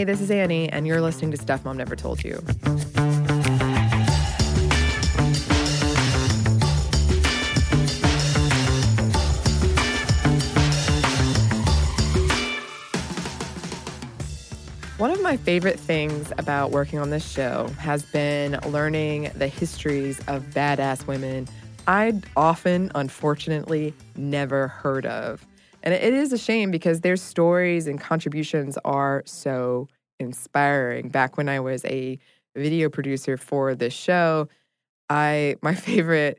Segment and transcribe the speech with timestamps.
[0.00, 2.36] Hey, this is Annie, and you're listening to Stuff Mom Never Told You.
[14.96, 20.18] One of my favorite things about working on this show has been learning the histories
[20.28, 21.46] of badass women
[21.86, 25.44] I'd often, unfortunately, never heard of.
[25.82, 31.08] And it is a shame because their stories and contributions are so inspiring.
[31.08, 32.18] Back when I was a
[32.54, 34.48] video producer for this show,
[35.08, 36.38] I my favorite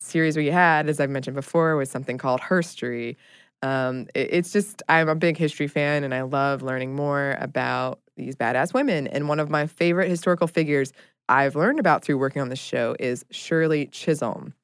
[0.00, 3.16] series we had, as I've mentioned before, was something called Herstory.
[3.62, 8.00] Um, it, it's just I'm a big history fan, and I love learning more about
[8.16, 9.06] these badass women.
[9.06, 10.92] And one of my favorite historical figures
[11.28, 14.54] I've learned about through working on this show is Shirley Chisholm.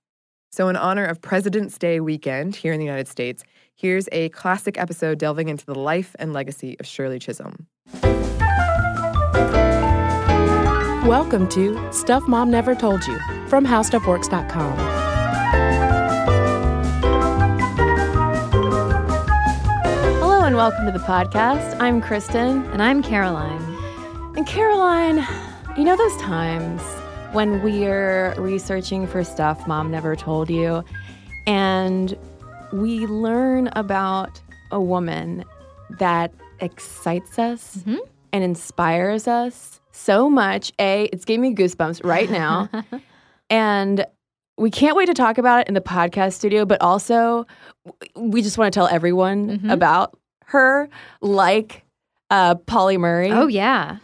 [0.50, 3.44] So, in honor of President's Day weekend here in the United States,
[3.78, 7.68] here's a classic episode delving into the life and legacy of Shirley Chisholm.
[11.06, 14.76] Welcome to Stuff Mom Never Told You from HowStuffWorks.com.
[20.18, 21.80] Hello and welcome to the podcast.
[21.80, 22.64] I'm Kristen.
[22.72, 23.62] And I'm Caroline.
[24.36, 25.24] And Caroline,
[25.76, 26.82] you know those times
[27.32, 30.82] when we're researching for stuff mom never told you
[31.46, 32.18] and
[32.72, 35.44] we learn about a woman
[35.98, 37.96] that excites us mm-hmm.
[38.32, 40.72] and inspires us so much.
[40.78, 42.68] A, it's giving me goosebumps right now.
[43.50, 44.06] and
[44.56, 47.46] we can't wait to talk about it in the podcast studio, but also
[48.16, 49.70] we just want to tell everyone mm-hmm.
[49.70, 50.88] about her,
[51.20, 51.84] like
[52.30, 53.30] uh, Pauli Murray.
[53.30, 53.98] Oh, yeah.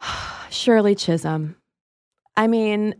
[0.50, 1.56] Shirley Chisholm.
[2.36, 2.94] I mean,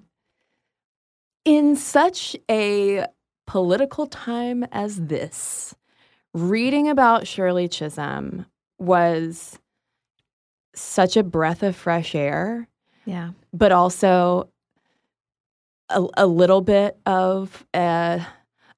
[1.44, 3.06] in such a
[3.46, 5.74] political time as this,
[6.34, 8.46] reading about Shirley Chisholm
[8.78, 9.58] was
[10.74, 12.68] such a breath of fresh air.
[13.04, 13.30] Yeah.
[13.52, 14.48] But also
[15.88, 18.24] a, a little bit of a,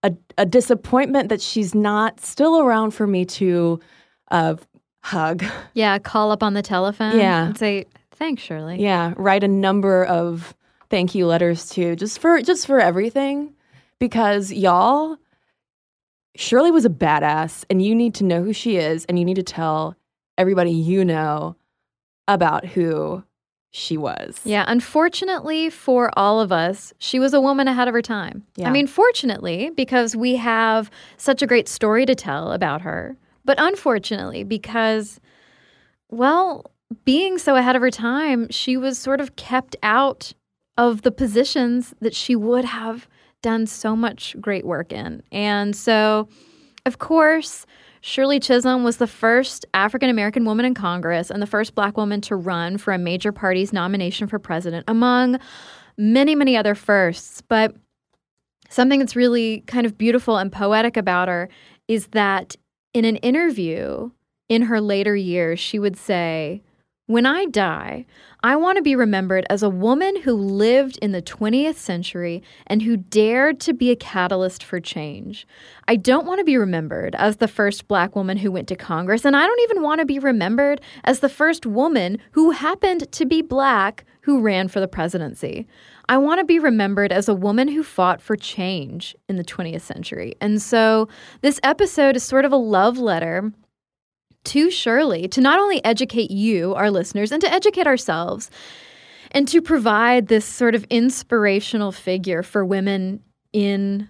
[0.02, 3.80] a, a, disappointment that she's not still around for me to
[4.30, 4.56] uh,
[5.02, 5.44] hug.
[5.74, 7.18] Yeah, call up on the telephone.
[7.18, 7.46] Yeah.
[7.46, 8.80] And say, thanks, Shirley.
[8.80, 10.54] Yeah, write a number of
[10.88, 13.53] thank you letters too, just for just for everything.
[14.04, 15.16] Because y'all,
[16.36, 19.36] Shirley was a badass, and you need to know who she is, and you need
[19.36, 19.96] to tell
[20.36, 21.56] everybody you know
[22.28, 23.24] about who
[23.70, 24.42] she was.
[24.44, 28.44] Yeah, unfortunately for all of us, she was a woman ahead of her time.
[28.56, 28.68] Yeah.
[28.68, 33.58] I mean, fortunately, because we have such a great story to tell about her, but
[33.58, 35.18] unfortunately, because,
[36.10, 36.70] well,
[37.06, 40.34] being so ahead of her time, she was sort of kept out
[40.76, 43.08] of the positions that she would have
[43.44, 45.22] done so much great work in.
[45.30, 46.28] And so,
[46.86, 47.66] of course,
[48.00, 52.22] Shirley Chisholm was the first African American woman in Congress and the first black woman
[52.22, 55.38] to run for a major party's nomination for president, among
[55.98, 57.42] many, many other firsts.
[57.42, 57.76] But
[58.70, 61.50] something that's really kind of beautiful and poetic about her
[61.86, 62.56] is that
[62.94, 64.10] in an interview
[64.48, 66.62] in her later years, she would say,
[67.06, 68.06] when I die,
[68.42, 72.80] I want to be remembered as a woman who lived in the 20th century and
[72.80, 75.46] who dared to be a catalyst for change.
[75.86, 79.26] I don't want to be remembered as the first black woman who went to Congress,
[79.26, 83.26] and I don't even want to be remembered as the first woman who happened to
[83.26, 85.66] be black who ran for the presidency.
[86.08, 89.82] I want to be remembered as a woman who fought for change in the 20th
[89.82, 90.34] century.
[90.40, 91.08] And so
[91.42, 93.52] this episode is sort of a love letter
[94.44, 98.50] to Shirley to not only educate you, our listeners, and to educate ourselves,
[99.30, 103.20] and to provide this sort of inspirational figure for women
[103.52, 104.08] in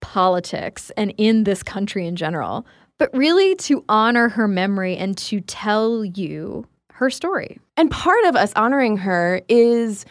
[0.00, 2.66] politics and in this country in general,
[2.98, 7.58] but really to honor her memory and to tell you her story.
[7.76, 10.04] And part of us honoring her is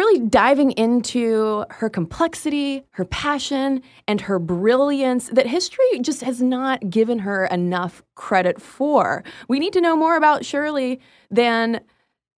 [0.00, 6.88] really diving into her complexity, her passion, and her brilliance that history just has not
[6.88, 9.22] given her enough credit for.
[9.46, 11.82] We need to know more about Shirley than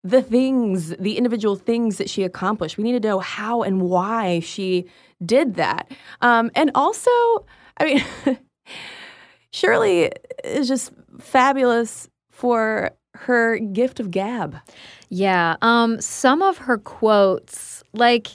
[0.02, 2.78] the things, the individual things that she accomplished.
[2.78, 4.86] We need to know how and why she
[5.22, 5.92] did that.
[6.22, 7.10] Um, and also,
[7.76, 8.38] I mean,
[9.52, 10.12] Shirley
[10.42, 14.56] is just fabulous for her gift of gab.
[15.08, 15.56] Yeah.
[15.62, 18.28] Um, some of her quotes, like,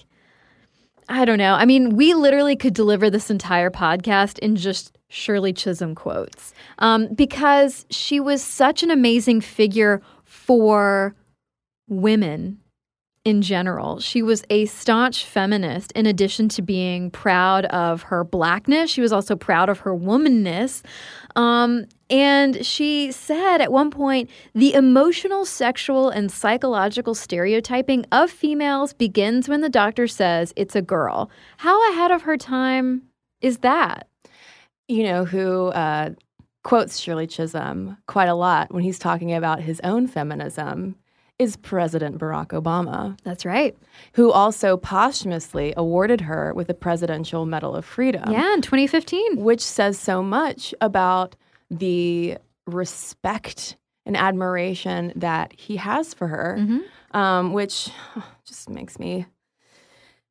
[1.07, 1.53] I don't know.
[1.53, 7.13] I mean, we literally could deliver this entire podcast in just Shirley Chisholm quotes um,
[7.13, 11.15] because she was such an amazing figure for
[11.87, 12.59] women
[13.23, 13.99] in general.
[13.99, 18.91] She was a staunch feminist in addition to being proud of her blackness.
[18.91, 20.83] She was also proud of her womanness.
[21.35, 28.93] Um, and she said at one point the emotional, sexual, and psychological stereotyping of females
[28.93, 31.29] begins when the doctor says it's a girl.
[31.57, 33.03] How ahead of her time
[33.41, 34.07] is that?
[34.87, 36.11] You know, who uh,
[36.63, 40.95] quotes Shirley Chisholm quite a lot when he's talking about his own feminism
[41.37, 43.17] is President Barack Obama.
[43.23, 43.77] That's right.
[44.13, 48.31] Who also posthumously awarded her with the Presidential Medal of Freedom.
[48.31, 49.43] Yeah, in 2015.
[49.43, 51.35] Which says so much about
[51.69, 57.17] the respect and admiration that he has for her, mm-hmm.
[57.17, 57.89] um, which
[58.45, 59.25] just makes me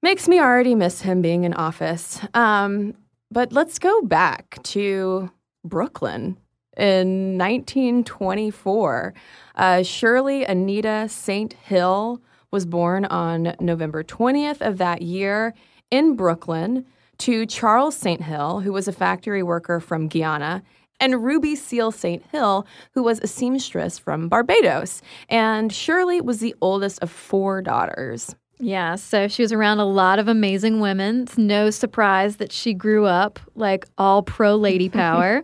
[0.02, 2.20] makes me already miss him being in office.
[2.34, 2.94] Um,
[3.30, 5.30] but let's go back to
[5.64, 6.36] Brooklyn
[6.76, 9.14] in 1924.
[9.54, 11.52] Uh, Shirley Anita St.
[11.52, 15.54] Hill was born on November 20th of that year
[15.90, 16.86] in Brooklyn
[17.18, 18.22] to Charles St.
[18.22, 20.62] Hill, who was a factory worker from Guyana,
[21.00, 22.24] and Ruby Seale St.
[22.30, 25.02] Hill, who was a seamstress from Barbados.
[25.28, 28.34] And Shirley was the oldest of four daughters.
[28.60, 31.22] Yeah, so she was around a lot of amazing women.
[31.22, 35.42] It's no surprise that she grew up like all pro lady power.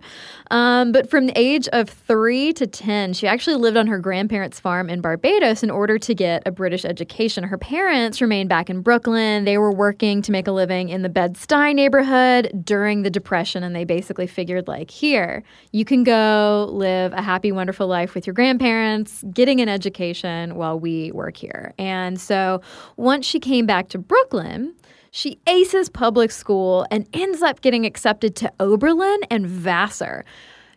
[0.52, 4.60] um, but from the age of three to 10, she actually lived on her grandparents'
[4.60, 7.42] farm in Barbados in order to get a British education.
[7.42, 9.44] Her parents remained back in Brooklyn.
[9.44, 13.74] They were working to make a living in the Bed-Stuy neighborhood during the Depression, and
[13.74, 15.42] they basically figured, like, here,
[15.72, 20.78] you can go live a happy, wonderful life with your grandparents, getting an education while
[20.78, 21.74] we work here.
[21.78, 22.60] And so,
[23.00, 24.74] once she came back to Brooklyn,
[25.10, 30.24] she aces public school and ends up getting accepted to Oberlin and Vassar.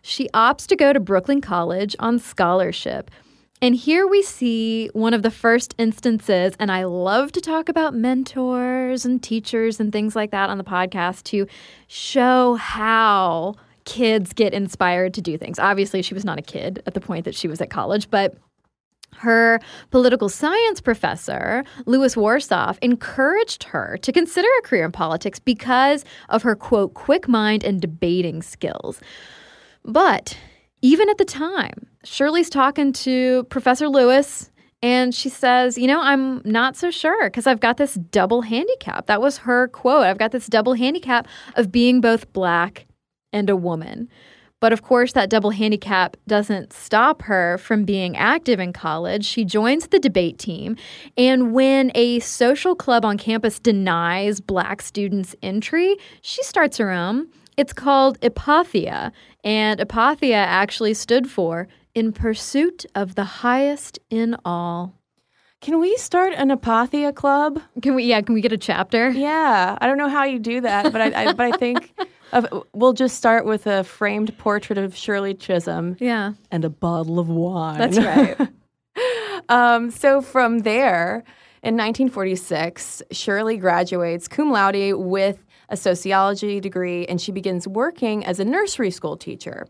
[0.00, 3.10] She opts to go to Brooklyn College on scholarship.
[3.60, 7.94] And here we see one of the first instances, and I love to talk about
[7.94, 11.46] mentors and teachers and things like that on the podcast to
[11.86, 13.54] show how
[13.84, 15.58] kids get inspired to do things.
[15.58, 18.34] Obviously, she was not a kid at the point that she was at college, but
[19.18, 26.04] her political science professor, Louis Warsoff, encouraged her to consider a career in politics because
[26.28, 29.00] of her, quote, quick mind and debating skills.
[29.84, 30.36] But
[30.82, 34.50] even at the time, Shirley's talking to Professor Lewis
[34.82, 39.06] and she says, You know, I'm not so sure because I've got this double handicap.
[39.06, 40.04] That was her quote.
[40.04, 41.26] I've got this double handicap
[41.56, 42.86] of being both black
[43.32, 44.10] and a woman.
[44.64, 49.22] But of course, that double handicap doesn't stop her from being active in college.
[49.22, 50.78] She joins the debate team.
[51.18, 57.28] And when a social club on campus denies black students entry, she starts her own.
[57.58, 59.12] It's called Ipothia.
[59.44, 64.94] And Ipothia actually stood for In Pursuit of the Highest in All.
[65.64, 67.58] Can we start an Ipothia club?
[67.80, 68.04] Can we?
[68.04, 69.08] Yeah, can we get a chapter?
[69.08, 71.90] Yeah, I don't know how you do that, but I, I but I think
[72.32, 75.96] of, we'll just start with a framed portrait of Shirley Chisholm.
[76.00, 76.34] Yeah.
[76.50, 77.78] And a bottle of wine.
[77.78, 78.48] That's right.
[79.48, 81.24] um, so from there,
[81.62, 85.38] in 1946, Shirley graduates cum laude with
[85.70, 89.66] a sociology degree, and she begins working as a nursery school teacher.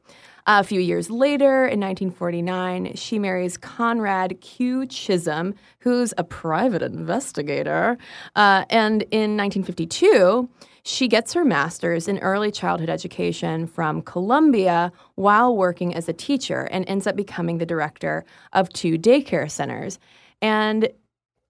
[0.47, 4.85] A few years later, in 1949, she marries Conrad Q.
[4.87, 7.97] Chisholm, who's a private investigator.
[8.37, 10.47] Uh, and in 1952,
[10.83, 16.69] she gets her master's in early childhood education from Columbia while working as a teacher
[16.71, 19.99] and ends up becoming the director of two daycare centers.
[20.43, 20.91] And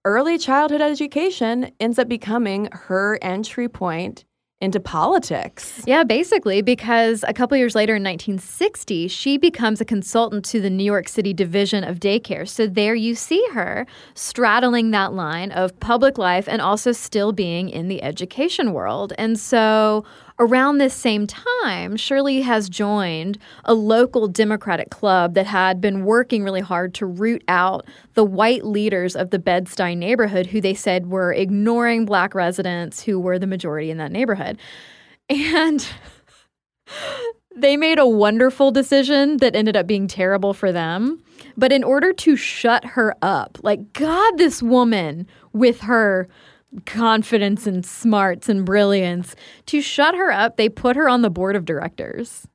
[0.05, 4.23] early childhood education ends up becoming her entry point
[4.61, 5.83] into politics.
[5.85, 10.69] Yeah, basically, because a couple years later in 1960, she becomes a consultant to the
[10.69, 12.47] New York City Division of Daycare.
[12.47, 17.69] So there you see her straddling that line of public life and also still being
[17.69, 19.11] in the education world.
[19.17, 20.05] And so
[20.37, 26.43] Around this same time, Shirley has joined a local Democratic club that had been working
[26.43, 31.07] really hard to root out the white leaders of the Bed-Stuy neighborhood who they said
[31.07, 34.59] were ignoring black residents who were the majority in that neighborhood.
[35.29, 35.87] And
[37.55, 41.23] they made a wonderful decision that ended up being terrible for them.
[41.55, 46.27] But in order to shut her up, like, God, this woman with her
[46.85, 49.35] confidence and smarts and brilliance.
[49.67, 52.47] To shut her up, they put her on the board of directors.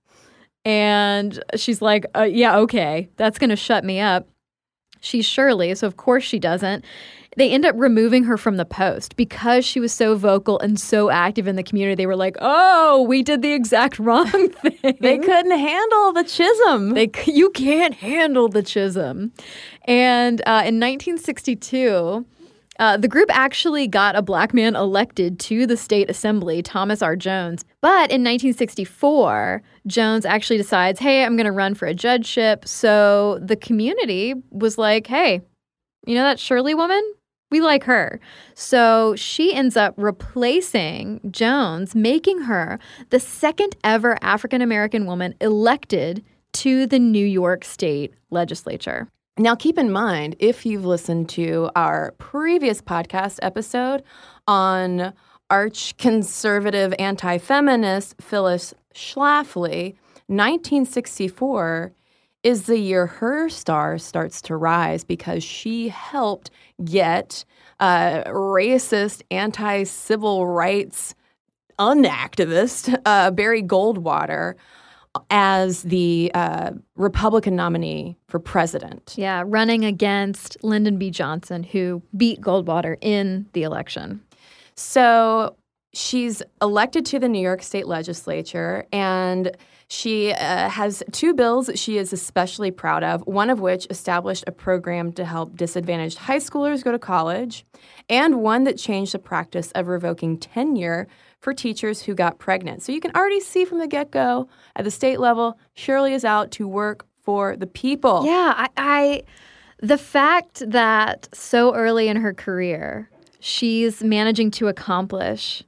[0.64, 4.28] And she's like, uh, yeah, okay, that's going to shut me up.
[5.00, 6.84] She's Shirley, so of course she doesn't.
[7.36, 11.10] They end up removing her from the post because she was so vocal and so
[11.10, 11.94] active in the community.
[11.94, 16.90] They were like, "Oh, we did the exact wrong thing." they couldn't handle the Chisholm.
[16.90, 19.32] They you can't handle the Chisholm.
[19.84, 22.26] And uh, in 1962,
[22.80, 27.14] Uh, the group actually got a black man elected to the state assembly, Thomas R.
[27.14, 27.62] Jones.
[27.82, 32.66] But in 1964, Jones actually decides, hey, I'm going to run for a judgeship.
[32.66, 35.42] So the community was like, hey,
[36.06, 37.02] you know that Shirley woman?
[37.50, 38.18] We like her.
[38.54, 42.78] So she ends up replacing Jones, making her
[43.10, 49.08] the second ever African American woman elected to the New York State legislature.
[49.40, 54.02] Now, keep in mind, if you've listened to our previous podcast episode
[54.46, 55.14] on
[55.48, 59.94] arch conservative anti feminist Phyllis Schlafly,
[60.26, 61.90] 1964
[62.42, 66.50] is the year her star starts to rise because she helped
[66.84, 67.46] get
[67.80, 71.14] uh, racist, anti civil rights
[71.78, 74.56] unactivist uh, Barry Goldwater
[75.30, 79.14] as the uh, Republican nominee for president.
[79.16, 81.10] Yeah, running against Lyndon B.
[81.10, 84.22] Johnson, who beat Goldwater in the election.
[84.74, 85.56] So
[85.92, 89.56] she's elected to the New York State legislature, and
[89.88, 94.44] she uh, has two bills that she is especially proud of, one of which established
[94.46, 97.66] a program to help disadvantaged high schoolers go to college,
[98.08, 101.08] and one that changed the practice of revoking tenure
[101.40, 102.82] for teachers who got pregnant.
[102.82, 106.24] So you can already see from the get go at the state level, Shirley is
[106.24, 108.24] out to work for the people.
[108.26, 109.22] Yeah, I, I
[109.82, 113.08] the fact that so early in her career,
[113.40, 115.64] she's managing to accomplish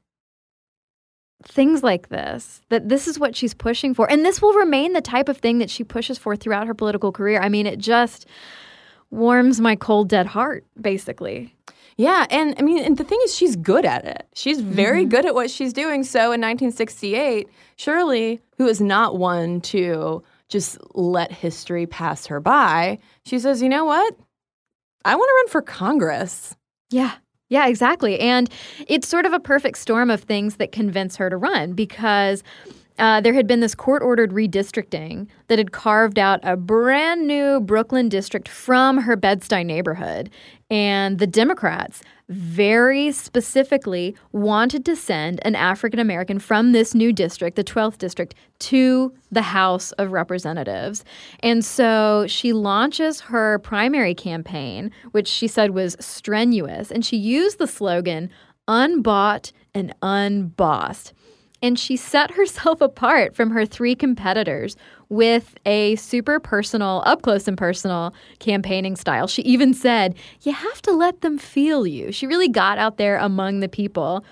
[1.45, 5.01] things like this that this is what she's pushing for and this will remain the
[5.01, 8.27] type of thing that she pushes for throughout her political career i mean it just
[9.11, 11.53] warms my cold dead heart basically
[12.03, 14.27] yeah, and I mean, and the thing is, she's good at it.
[14.35, 15.11] She's very mm-hmm.
[15.11, 16.03] good at what she's doing.
[16.03, 22.99] So in 1968, Shirley, who is not one to just let history pass her by,
[23.25, 24.17] she says, "You know what?
[25.05, 26.57] I want to run for Congress."
[26.91, 27.13] Yeah.
[27.49, 28.19] Yeah, exactly.
[28.19, 28.51] And
[28.89, 32.43] it's sort of a perfect storm of things that convince her to run because
[32.99, 37.61] uh, there had been this court ordered redistricting that had carved out a brand new
[37.61, 40.31] Brooklyn district from her Bed-Stuy neighborhood.
[40.71, 47.57] And the Democrats very specifically wanted to send an African American from this new district,
[47.57, 51.05] the 12th district, to the House of Representatives.
[51.41, 56.91] And so she launches her primary campaign, which she said was strenuous.
[56.91, 58.31] And she used the slogan,
[58.67, 61.13] unbought and unbossed
[61.63, 64.77] and she set herself apart from her three competitors
[65.09, 69.27] with a super personal, up close and personal campaigning style.
[69.27, 72.13] She even said, You have to let them feel you.
[72.13, 74.25] She really got out there among the people.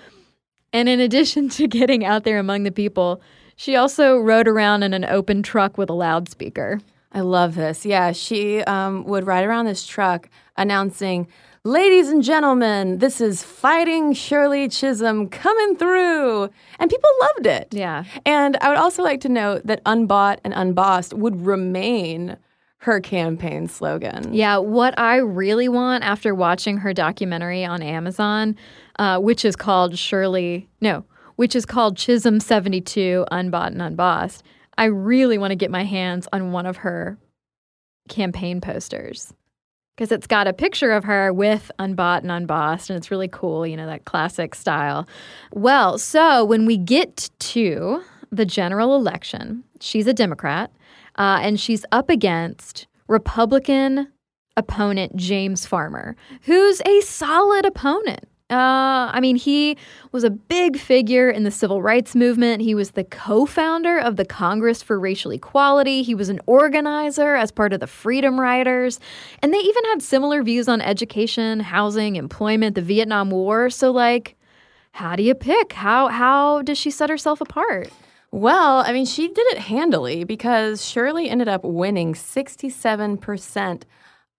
[0.73, 3.21] And in addition to getting out there among the people,
[3.55, 6.79] she also rode around in an open truck with a loudspeaker.
[7.11, 7.85] I love this.
[7.85, 11.27] Yeah, she um, would ride around this truck announcing,
[11.63, 16.49] Ladies and gentlemen, this is Fighting Shirley Chisholm coming through.
[16.79, 17.67] And people loved it.
[17.71, 18.05] Yeah.
[18.25, 22.37] And I would also like to note that Unbought and Unbossed would remain
[22.77, 24.33] her campaign slogan.
[24.33, 28.57] Yeah, what I really want after watching her documentary on Amazon,
[28.97, 34.41] uh, which is called Shirley, no, which is called Chisholm 72 Unbought and Unbossed,
[34.79, 37.19] I really want to get my hands on one of her
[38.09, 39.31] campaign posters
[40.01, 43.67] because it's got a picture of her with unbought and unbossed, and it's really cool,
[43.67, 45.07] you know, that classic style.
[45.53, 50.71] Well, so when we get to the general election, she's a Democrat,
[51.19, 54.07] uh, and she's up against Republican
[54.57, 58.25] opponent James Farmer, who's a solid opponent.
[58.51, 59.77] Uh, I mean, he
[60.11, 62.61] was a big figure in the civil rights movement.
[62.61, 66.03] He was the co founder of the Congress for Racial Equality.
[66.03, 68.99] He was an organizer as part of the Freedom Riders.
[69.41, 73.69] And they even had similar views on education, housing, employment, the Vietnam War.
[73.69, 74.35] So, like,
[74.91, 75.71] how do you pick?
[75.71, 77.89] How, how does she set herself apart?
[78.31, 83.83] Well, I mean, she did it handily because Shirley ended up winning 67%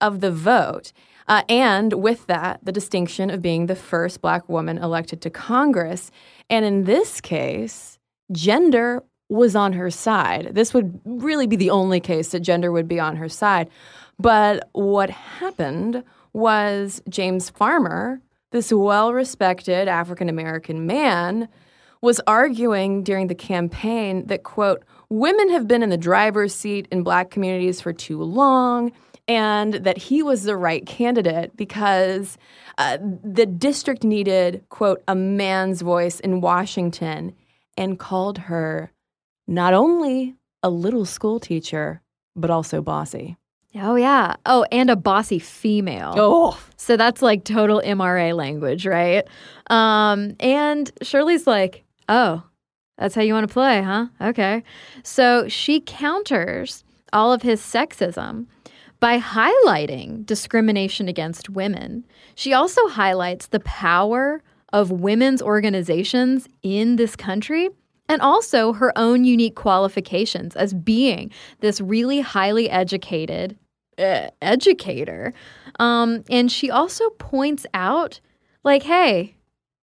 [0.01, 0.93] of the vote.
[1.33, 6.11] Uh, and with that, the distinction of being the first black woman elected to Congress.
[6.51, 7.99] And in this case,
[8.33, 10.51] gender was on her side.
[10.53, 13.71] This would really be the only case that gender would be on her side.
[14.19, 18.21] But what happened was James Farmer,
[18.51, 21.49] this well respected African American man,
[22.03, 27.03] was arguing during the campaign that, quote, women have been in the driver's seat in
[27.03, 28.93] black communities for too long
[29.33, 32.37] and that he was the right candidate because
[32.77, 37.35] uh, the district needed, quote, a man's voice in Washington
[37.79, 38.93] and called her
[39.47, 42.03] not only a little school teacher,
[42.37, 43.37] but also bossy.
[43.75, 44.37] Oh, yeah.
[44.45, 46.13] Oh, and a bossy female.
[46.17, 49.27] Oh, So that's like total MRA language, right?
[49.71, 52.43] Um, and Shirley's like, oh,
[52.99, 54.09] that's how you want to play, huh?
[54.21, 54.63] Okay.
[55.03, 56.85] So she counters
[57.15, 58.47] all of his sexism
[59.03, 62.05] by highlighting discrimination against women.
[62.37, 67.69] She also highlights the power of women's organizations in this country
[68.09, 73.59] and also her own unique qualifications as being this really highly educated
[73.99, 75.35] uh, educator.
[75.81, 78.21] Um, and she also points out,
[78.63, 79.35] like, hey,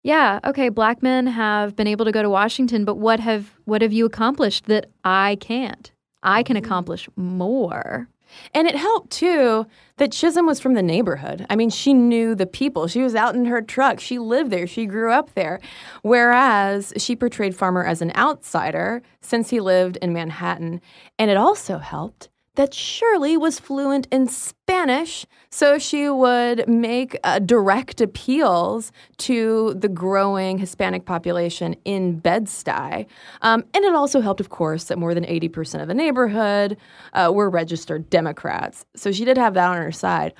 [0.03, 3.81] yeah, okay, black men have been able to go to Washington, but what have what
[3.81, 5.91] have you accomplished that I can't?
[6.23, 8.07] I can accomplish more.
[8.53, 9.65] And it helped too
[9.97, 11.45] that Chisholm was from the neighborhood.
[11.49, 12.87] I mean, she knew the people.
[12.87, 13.99] She was out in her truck.
[13.99, 14.67] She lived there.
[14.67, 15.59] She grew up there.
[16.01, 20.81] Whereas she portrayed Farmer as an outsider since he lived in Manhattan.
[21.19, 27.39] And it also helped that Shirley was fluent in Spanish, so she would make uh,
[27.39, 33.07] direct appeals to the growing Hispanic population in Bed-Stuy.
[33.41, 36.77] Um, and it also helped, of course, that more than 80% of the neighborhood
[37.13, 38.85] uh, were registered Democrats.
[38.95, 40.33] So she did have that on her side.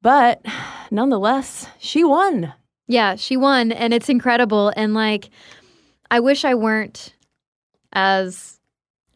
[0.00, 0.44] But
[0.90, 2.52] nonetheless, she won.
[2.86, 4.72] Yeah, she won, and it's incredible.
[4.76, 5.30] And like,
[6.10, 7.14] I wish I weren't
[7.92, 8.60] as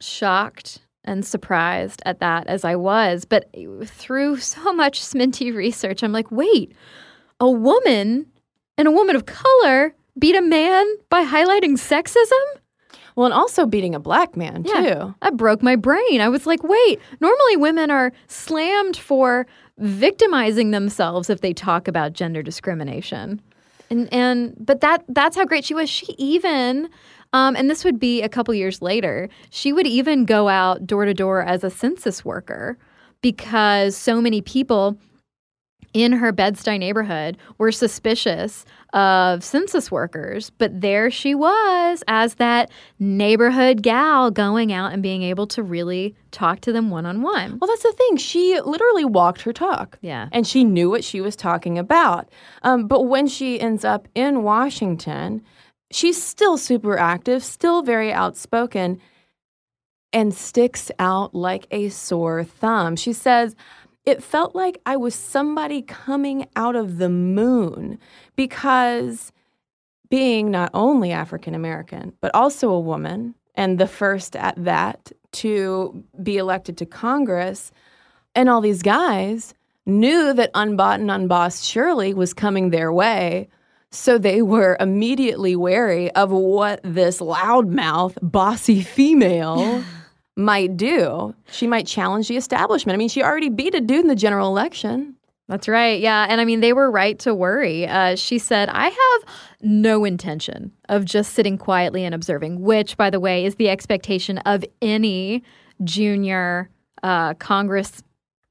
[0.00, 3.24] shocked and surprised at that as I was.
[3.24, 3.48] But
[3.86, 6.72] through so much Sminty research, I'm like, wait,
[7.40, 8.26] a woman
[8.78, 12.60] and a woman of color beat a man by highlighting sexism?
[13.14, 14.94] Well, and also beating a black man, Yeah.
[14.94, 15.14] too.
[15.22, 16.20] That broke my brain.
[16.20, 19.46] I was like, wait, normally women are slammed for
[19.78, 23.40] victimizing themselves if they talk about gender discrimination.
[23.88, 25.88] And and but that that's how great she was.
[25.88, 26.88] She even
[27.32, 31.04] um, and this would be a couple years later, she would even go out door
[31.04, 32.78] to door as a census worker
[33.20, 34.96] because so many people
[35.92, 42.70] in her Bed-Stuy neighborhood were suspicious of census workers, but there she was as that
[42.98, 47.58] neighborhood gal going out and being able to really talk to them one on one.
[47.58, 48.18] Well, that's the thing.
[48.18, 49.98] She literally walked her talk.
[50.02, 50.28] Yeah.
[50.32, 52.28] And she knew what she was talking about.
[52.62, 55.42] Um, but when she ends up in Washington,
[55.96, 59.00] she's still super active, still very outspoken,
[60.12, 62.96] and sticks out like a sore thumb.
[62.96, 63.56] She says,
[64.04, 67.98] It felt like I was somebody coming out of the moon
[68.36, 69.32] because
[70.08, 76.04] being not only African American, but also a woman, and the first at that to
[76.22, 77.72] be elected to Congress,
[78.34, 79.54] and all these guys
[79.86, 83.48] knew that unbought and unbossed Shirley was coming their way.
[83.96, 89.82] So they were immediately wary of what this loudmouth, bossy female
[90.36, 91.34] might do.
[91.50, 92.94] She might challenge the establishment.
[92.94, 95.16] I mean, she already beat a dude in the general election.
[95.48, 95.98] That's right.
[95.98, 96.26] Yeah.
[96.28, 97.86] And I mean, they were right to worry.
[97.86, 99.24] Uh, she said, I have
[99.62, 104.38] no intention of just sitting quietly and observing, which, by the way, is the expectation
[104.38, 105.42] of any
[105.84, 106.68] junior
[107.02, 108.02] uh, Congress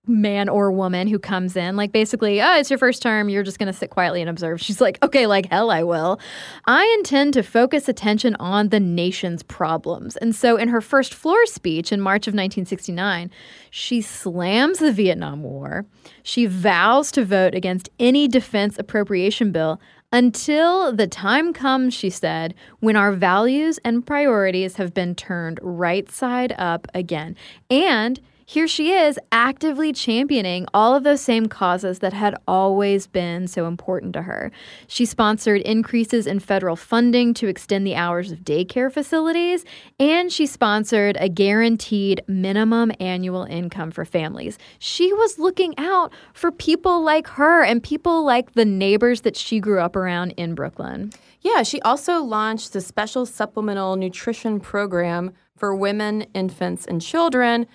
[0.07, 1.75] man or woman who comes in.
[1.75, 3.29] Like, basically, oh, it's your first term.
[3.29, 4.61] You're just going to sit quietly and observe.
[4.61, 6.19] She's like, okay, like hell, I will.
[6.65, 10.15] I intend to focus attention on the nation's problems.
[10.17, 13.31] And so, in her first floor speech in March of 1969,
[13.69, 15.85] she slams the Vietnam War.
[16.23, 19.79] She vows to vote against any defense appropriation bill
[20.11, 26.09] until the time comes, she said, when our values and priorities have been turned right
[26.09, 27.35] side up again.
[27.69, 33.47] And here she is actively championing all of those same causes that had always been
[33.47, 34.51] so important to her.
[34.85, 39.65] She sponsored increases in federal funding to extend the hours of daycare facilities,
[39.99, 44.59] and she sponsored a guaranteed minimum annual income for families.
[44.77, 49.59] She was looking out for people like her and people like the neighbors that she
[49.59, 51.11] grew up around in Brooklyn.
[51.41, 57.65] Yeah, she also launched a special supplemental nutrition program for women, infants, and children,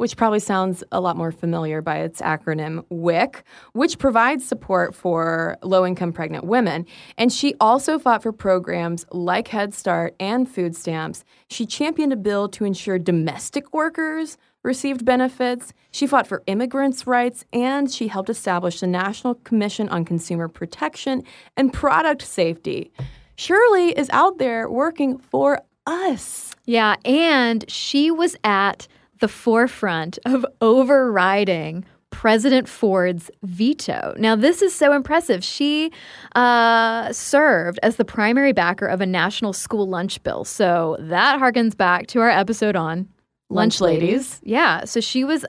[0.00, 5.58] which probably sounds a lot more familiar by its acronym WIC, which provides support for
[5.62, 6.86] low income pregnant women.
[7.18, 11.22] And she also fought for programs like Head Start and food stamps.
[11.50, 15.74] She championed a bill to ensure domestic workers received benefits.
[15.90, 21.24] She fought for immigrants' rights, and she helped establish the National Commission on Consumer Protection
[21.58, 22.90] and Product Safety.
[23.36, 26.54] Shirley is out there working for us.
[26.64, 28.88] Yeah, and she was at
[29.20, 34.14] the forefront of overriding President Ford's veto.
[34.18, 35.44] Now, this is so impressive.
[35.44, 35.92] She
[36.34, 40.44] uh, served as the primary backer of a national school lunch bill.
[40.44, 43.08] So that harkens back to our episode on
[43.48, 44.40] Lunch ladies.
[44.44, 44.84] Yeah.
[44.84, 45.44] So she was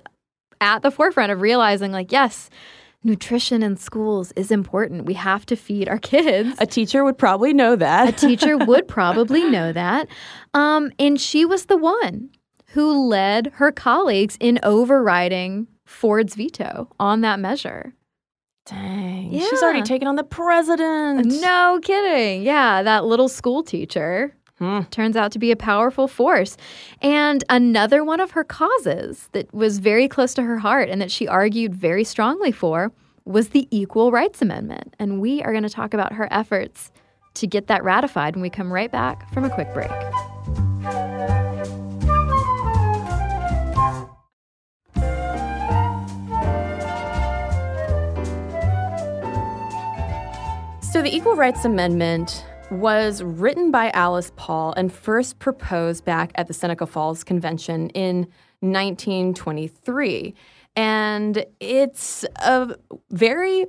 [0.59, 2.49] at the forefront of realizing, like, yes,
[3.03, 5.05] nutrition in schools is important.
[5.05, 6.55] We have to feed our kids.
[6.59, 8.09] A teacher would probably know that.
[8.09, 10.07] A teacher would probably know that.
[10.53, 12.29] Um, and she was the one
[12.73, 17.93] who led her colleagues in overriding Ford's veto on that measure.
[18.65, 19.31] Dang.
[19.31, 19.47] Yeah.
[19.49, 21.25] She's already taken on the president.
[21.41, 22.43] No kidding.
[22.43, 24.33] Yeah, that little school teacher.
[24.59, 24.81] Hmm.
[24.91, 26.55] Turns out to be a powerful force.
[27.01, 31.11] And another one of her causes that was very close to her heart and that
[31.11, 32.91] she argued very strongly for
[33.25, 34.95] was the Equal Rights Amendment.
[34.99, 36.91] And we are going to talk about her efforts
[37.33, 39.89] to get that ratified when we come right back from a quick break.
[50.91, 56.47] So, the Equal Rights Amendment was written by Alice Paul and first proposed back at
[56.47, 58.27] the Seneca Falls Convention in
[58.59, 60.33] 1923.
[60.75, 62.75] And it's a
[63.09, 63.67] very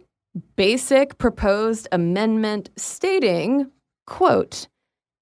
[0.57, 3.71] basic proposed amendment stating,
[4.09, 4.67] quote,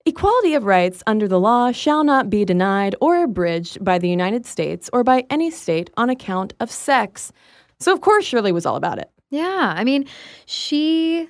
[0.06, 4.46] Equality of rights under the law shall not be denied or abridged by the United
[4.46, 7.30] States or by any state on account of sex.
[7.78, 9.10] So, of course, Shirley was all about it.
[9.28, 9.74] Yeah.
[9.76, 10.06] I mean,
[10.46, 11.28] she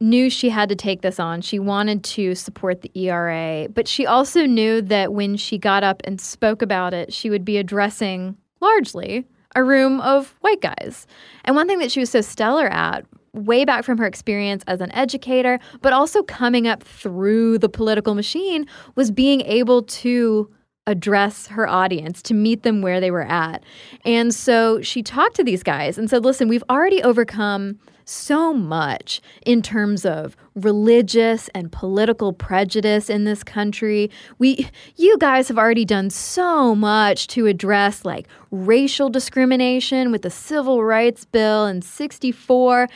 [0.00, 1.42] knew she had to take this on.
[1.42, 6.00] She wanted to support the ERA, but she also knew that when she got up
[6.04, 11.06] and spoke about it, she would be addressing largely a room of white guys.
[11.44, 14.80] And one thing that she was so stellar at, way back from her experience as
[14.80, 20.50] an educator, but also coming up through the political machine, was being able to
[20.86, 23.62] address her audience, to meet them where they were at.
[24.04, 27.78] And so she talked to these guys and said, listen, we've already overcome
[28.10, 34.10] so much in terms of religious and political prejudice in this country.
[34.38, 40.30] We you guys have already done so much to address like racial discrimination with the
[40.30, 42.88] Civil Rights Bill in 64.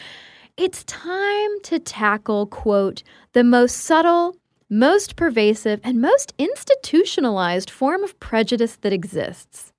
[0.56, 4.36] It's time to tackle quote the most subtle
[4.70, 9.72] most pervasive and most institutionalized form of prejudice that exists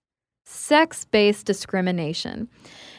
[0.46, 2.48] sex based discrimination.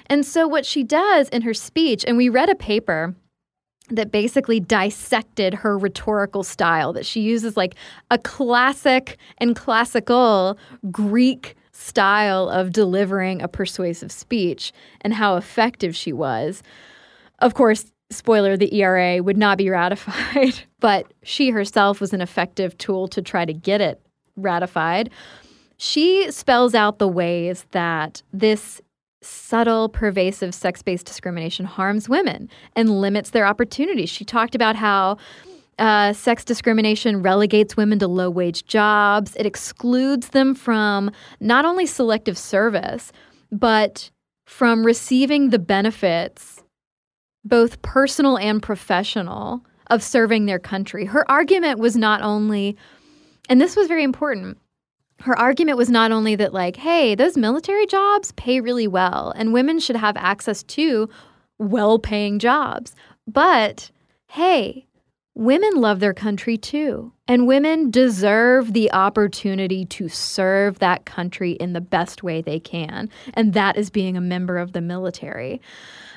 [0.09, 3.15] And so, what she does in her speech, and we read a paper
[3.91, 7.75] that basically dissected her rhetorical style, that she uses like
[8.11, 10.59] a classic and classical
[10.91, 16.63] Greek style of delivering a persuasive speech and how effective she was.
[17.41, 22.77] Of course, spoiler, the ERA would not be ratified, but she herself was an effective
[22.79, 24.01] tool to try to get it
[24.37, 25.11] ratified.
[25.79, 28.81] She spells out the ways that this
[29.23, 34.11] subtle, pervasive sex based discrimination harms women and limits their opportunities.
[34.11, 35.19] She talked about how.
[35.79, 39.37] Uh, sex discrimination relegates women to low wage jobs.
[39.37, 43.13] It excludes them from not only selective service,
[43.53, 44.11] but
[44.47, 46.63] from receiving the benefits,
[47.45, 51.05] both personal and professional, of serving their country.
[51.05, 52.77] Her argument was not only,
[53.49, 54.59] and this was very important,
[55.21, 59.53] her argument was not only that, like, hey, those military jobs pay really well and
[59.53, 61.09] women should have access to
[61.59, 62.95] well paying jobs,
[63.27, 63.91] but
[64.29, 64.87] hey,
[65.35, 67.13] women love their country too.
[67.29, 73.11] And women deserve the opportunity to serve that country in the best way they can.
[73.35, 75.61] And that is being a member of the military.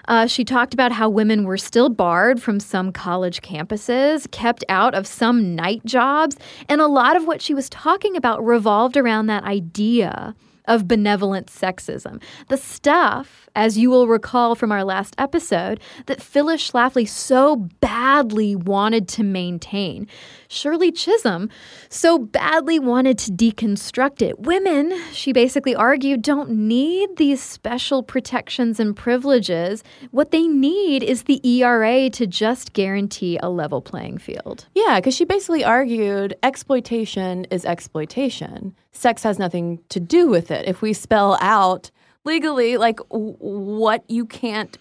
[0.09, 4.95] Uh, she talked about how women were still barred from some college campuses, kept out
[4.95, 6.35] of some night jobs,
[6.67, 11.47] and a lot of what she was talking about revolved around that idea of benevolent
[11.47, 12.21] sexism.
[12.47, 18.55] The stuff, as you will recall from our last episode, that Phyllis Schlafly so badly
[18.55, 20.07] wanted to maintain.
[20.49, 21.49] Shirley Chisholm
[21.89, 24.39] so badly wanted to deconstruct it.
[24.39, 29.83] Women, she basically argued, don't need these special protections and privileges.
[30.09, 34.65] What they need is the ERA to just guarantee a level playing field.
[34.73, 38.75] Yeah, because she basically argued exploitation is exploitation.
[38.91, 40.67] Sex has nothing to do with it.
[40.67, 41.91] If we spell out
[42.25, 44.77] legally, like w- what you can't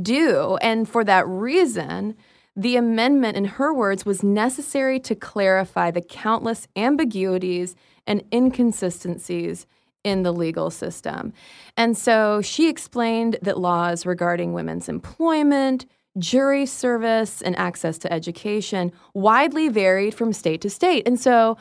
[0.00, 2.16] do, and for that reason,
[2.56, 9.66] the amendment, in her words, was necessary to clarify the countless ambiguities and inconsistencies
[10.02, 11.32] in the legal system.
[11.76, 15.86] And so she explained that laws regarding women's employment,
[16.18, 21.06] jury service, and access to education widely varied from state to state.
[21.06, 21.56] And so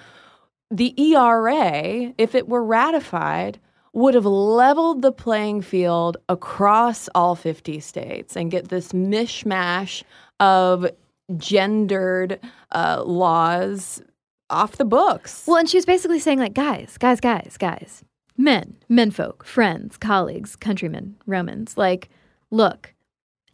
[0.71, 3.59] the ERA, if it were ratified,
[3.93, 10.03] would have leveled the playing field across all 50 states and get this mishmash
[10.39, 10.89] of
[11.37, 12.39] gendered
[12.71, 14.01] uh, laws
[14.49, 15.43] off the books.
[15.45, 18.03] Well, and she was basically saying, like, guys, guys, guys, guys,
[18.37, 21.77] men, menfolk, friends, colleagues, countrymen, Romans.
[21.77, 22.09] Like,
[22.51, 22.93] look,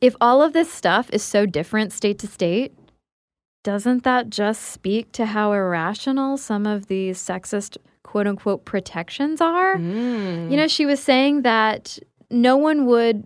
[0.01, 2.73] if all of this stuff is so different state to state,
[3.63, 9.77] doesn't that just speak to how irrational some of these sexist quote unquote protections are?
[9.77, 10.51] Mm.
[10.51, 11.97] You know, she was saying that
[12.29, 13.25] no one would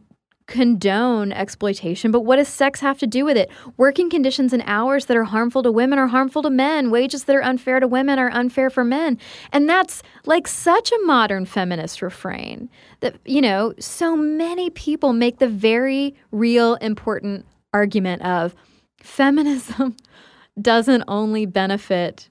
[0.50, 3.50] condone exploitation, but what does sex have to do with it?
[3.78, 6.90] Working conditions and hours that are harmful to women are harmful to men.
[6.90, 9.18] Wages that are unfair to women are unfair for men.
[9.54, 15.38] And that's like such a modern feminist refrain that, you know, so many people make
[15.38, 18.56] the very real important argument of
[18.98, 19.96] feminism
[20.62, 22.30] doesn't only benefit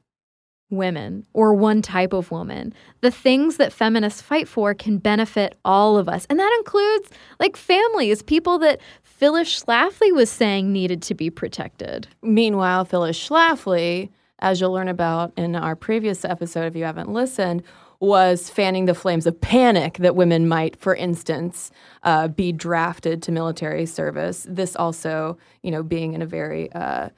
[0.70, 2.74] women or one type of woman.
[3.00, 6.26] The things that feminists fight for can benefit all of us.
[6.28, 12.08] And that includes like families, people that Phyllis Schlafly was saying needed to be protected.
[12.22, 17.62] Meanwhile, Phyllis Schlafly, as you'll learn about in our previous episode if you haven't listened,
[18.00, 21.72] was fanning the flames of panic that women might, for instance,
[22.04, 24.46] uh, be drafted to military service.
[24.48, 27.08] This also, you know, being in a very uh,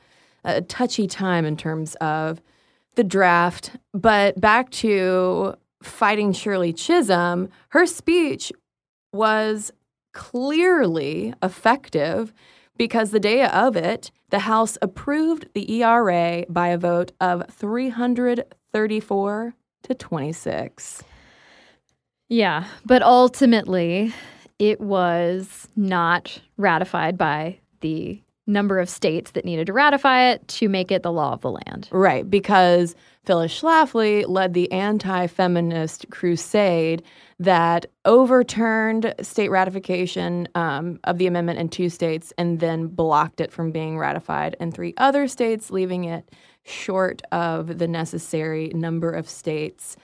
[0.44, 2.40] a touchy time in terms of
[3.00, 3.72] the draft.
[3.94, 8.52] But back to fighting Shirley Chisholm, her speech
[9.10, 9.72] was
[10.12, 12.34] clearly effective
[12.76, 19.54] because the day of it, the House approved the ERA by a vote of 334
[19.84, 21.02] to 26.
[22.28, 24.12] Yeah, but ultimately,
[24.58, 30.68] it was not ratified by the number of states that needed to ratify it to
[30.68, 31.88] make it the law of the land.
[31.90, 37.02] Right, because Phyllis Schlafly led the anti feminist crusade
[37.38, 43.52] that overturned state ratification um, of the amendment in two states and then blocked it
[43.52, 46.30] from being ratified in three other states, leaving it
[46.64, 49.96] short of the necessary number of states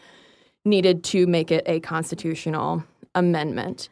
[0.64, 3.88] needed to make it a constitutional amendment.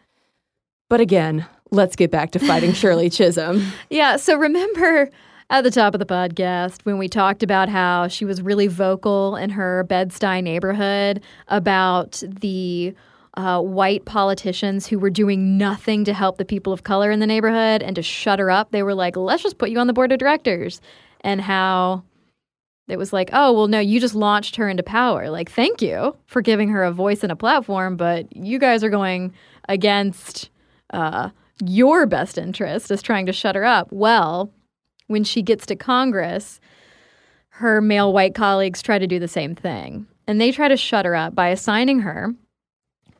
[0.90, 3.72] But again, let's get back to fighting Shirley Chisholm.
[3.90, 4.16] Yeah.
[4.16, 5.10] So remember
[5.50, 9.36] at the top of the podcast when we talked about how she was really vocal
[9.36, 12.94] in her Bed-Stuy neighborhood about the
[13.36, 17.26] uh, white politicians who were doing nothing to help the people of color in the
[17.26, 18.70] neighborhood and to shut her up.
[18.70, 20.80] They were like, let's just put you on the board of directors.
[21.22, 22.04] And how
[22.86, 25.30] it was like, oh, well, no, you just launched her into power.
[25.30, 28.90] Like, thank you for giving her a voice and a platform, but you guys are
[28.90, 29.32] going
[29.68, 30.50] against
[30.90, 31.30] uh,
[31.62, 33.88] your best interest is trying to shut her up.
[33.90, 34.52] Well,
[35.06, 36.60] when she gets to Congress,
[37.50, 40.06] her male white colleagues try to do the same thing.
[40.26, 42.34] And they try to shut her up by assigning her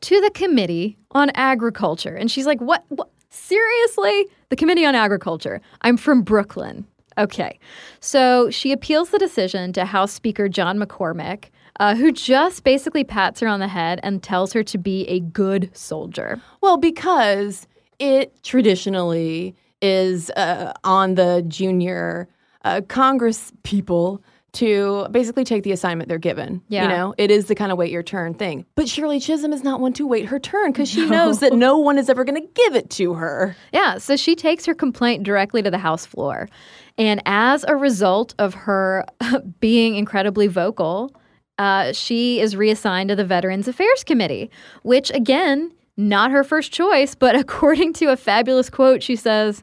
[0.01, 2.16] to the Committee on Agriculture.
[2.16, 2.85] And she's like, what?
[2.88, 3.11] what?
[3.31, 4.27] Seriously?
[4.49, 5.61] The Committee on Agriculture.
[5.83, 6.87] I'm from Brooklyn.
[7.18, 7.59] Okay.
[8.01, 13.40] So she appeals the decision to House Speaker John McCormack, uh, who just basically pats
[13.40, 16.40] her on the head and tells her to be a good soldier.
[16.61, 17.66] Well, because
[17.98, 22.28] it traditionally is uh, on the junior
[22.64, 24.22] uh, Congress people
[24.54, 26.62] to basically take the assignment they're given.
[26.68, 26.85] Yeah.
[26.85, 28.64] You know, it is the kind of wait your turn thing.
[28.76, 31.76] But Shirley Chisholm is not one to wait her turn because she knows that no
[31.76, 33.57] one is ever going to give it to her.
[33.72, 36.48] Yeah, so she takes her complaint directly to the House floor.
[36.96, 39.04] And as a result of her
[39.61, 41.14] being incredibly vocal,
[41.59, 44.50] uh, she is reassigned to the Veterans Affairs Committee,
[44.83, 49.62] which again, not her first choice, but according to a fabulous quote, she says,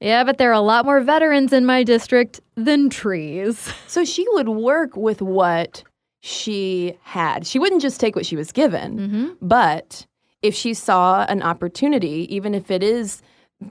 [0.00, 3.72] yeah, but there are a lot more veterans in my district than trees.
[3.88, 5.82] So she would work with what
[6.20, 7.46] she had.
[7.46, 9.26] She wouldn't just take what she was given, Mm-hmm.
[9.40, 10.06] but
[10.42, 13.22] if she saw an opportunity, even if it is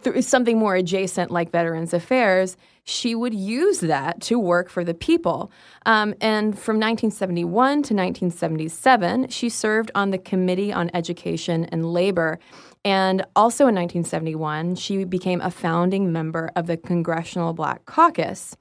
[0.03, 4.93] th- something more adjacent like Veterans Affairs, she would use that to work for the
[4.93, 5.51] people.
[5.85, 12.39] Um, and from 1971 to 1977, she served on the Committee on Education and Labor.
[12.85, 18.55] And also in 1971, she became a founding member of the Congressional Black Caucus.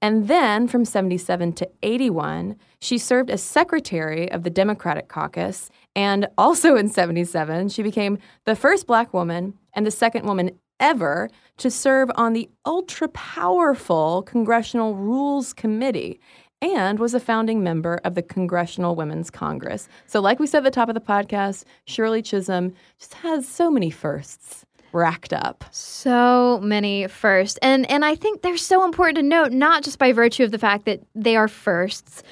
[0.00, 5.70] And then from 77 to 81, she served as secretary of the Democratic Caucus.
[5.94, 11.28] And also in 77, she became the first black woman and the second woman ever
[11.58, 16.20] to serve on the ultra powerful Congressional Rules Committee
[16.60, 19.88] and was a founding member of the Congressional Women's Congress.
[20.06, 23.70] So, like we said at the top of the podcast, Shirley Chisholm just has so
[23.70, 25.64] many firsts racked up.
[25.70, 27.58] So many firsts.
[27.62, 30.58] And and I think they're so important to note, not just by virtue of the
[30.58, 32.22] fact that they are firsts,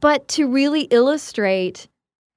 [0.00, 1.88] but to really illustrate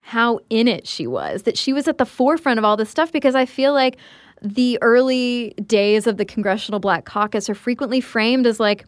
[0.01, 3.11] how in it she was, that she was at the forefront of all this stuff
[3.11, 3.97] because I feel like
[4.41, 8.85] the early days of the Congressional Black Caucus are frequently framed as like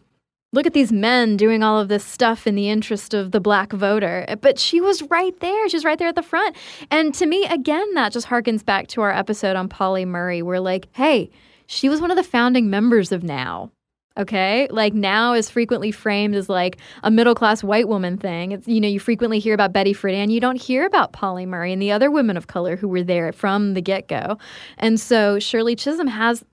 [0.52, 3.72] look at these men doing all of this stuff in the interest of the black
[3.72, 4.26] voter.
[4.40, 5.68] But she was right there.
[5.68, 6.56] She was right there at the front.
[6.90, 10.60] And to me, again, that just harkens back to our episode on Pauli Murray, where,
[10.60, 11.30] like, hey,
[11.66, 13.70] she was one of the founding members of NOW.
[14.18, 14.68] Okay.
[14.70, 18.52] Like now is frequently framed as like a middle class white woman thing.
[18.52, 20.30] It's, you know, you frequently hear about Betty Friedan.
[20.30, 23.32] You don't hear about Pauli Murray and the other women of color who were there
[23.32, 24.38] from the get go.
[24.78, 26.44] And so Shirley Chisholm has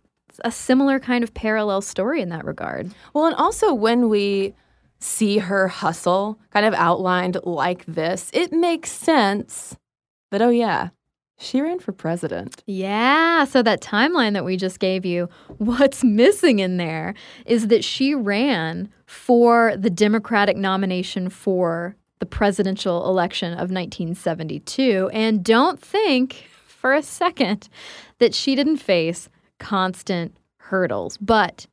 [0.45, 2.93] a similar kind of parallel story in that regard.
[3.13, 4.54] Well, and also when we
[5.00, 9.76] see her hustle kind of outlined like this, it makes sense
[10.32, 10.89] that, oh, yeah,
[11.39, 12.62] she ran for president.
[12.65, 13.45] Yeah.
[13.45, 17.13] So that timeline that we just gave you, what's missing in there
[17.45, 25.10] is that she ran for the Democratic nomination for the presidential election of 1972.
[25.13, 27.69] And don't think for a second
[28.19, 31.17] that she didn't face constant hurdles.
[31.17, 31.65] But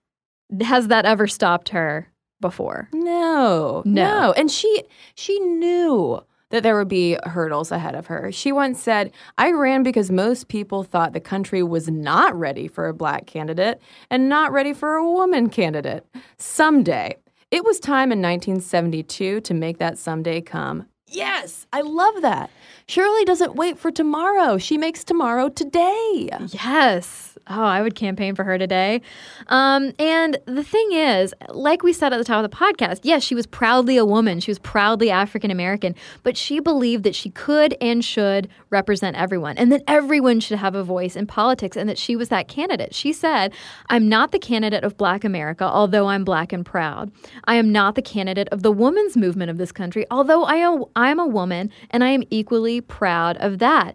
[0.62, 2.08] has that ever stopped her
[2.40, 2.88] before?
[2.92, 4.04] No, No.
[4.04, 4.32] no.
[4.36, 4.84] And she
[5.16, 8.30] she knew that there would be hurdles ahead of her.
[8.32, 12.88] She once said, "I ran because most people thought the country was not ready for
[12.88, 13.80] a black candidate
[14.10, 16.06] and not ready for a woman candidate.
[16.38, 17.16] Someday,
[17.50, 22.50] it was time in 1972 to make that someday come." Yes, I love that.
[22.88, 24.58] Shirley doesn't wait for tomorrow.
[24.58, 26.30] She makes tomorrow today.
[26.48, 27.35] Yes.
[27.48, 29.02] Oh, I would campaign for her today.
[29.46, 33.22] Um, and the thing is, like we said at the top of the podcast, yes,
[33.22, 34.40] she was proudly a woman.
[34.40, 39.56] She was proudly African American, but she believed that she could and should represent everyone
[39.58, 42.92] and that everyone should have a voice in politics and that she was that candidate.
[42.92, 43.52] She said,
[43.90, 47.12] I'm not the candidate of Black America, although I'm black and proud.
[47.44, 50.84] I am not the candidate of the women's movement of this country, although I am,
[50.96, 53.94] I am a woman and I am equally proud of that.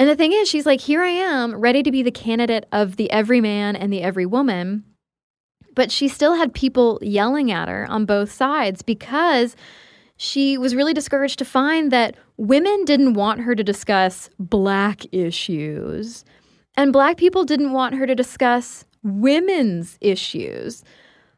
[0.00, 2.96] And the thing is, she's like, here I am, ready to be the candidate of
[2.96, 4.82] the every man and the every woman.
[5.74, 9.56] But she still had people yelling at her on both sides because
[10.16, 16.24] she was really discouraged to find that women didn't want her to discuss black issues,
[16.78, 20.82] and black people didn't want her to discuss women's issues.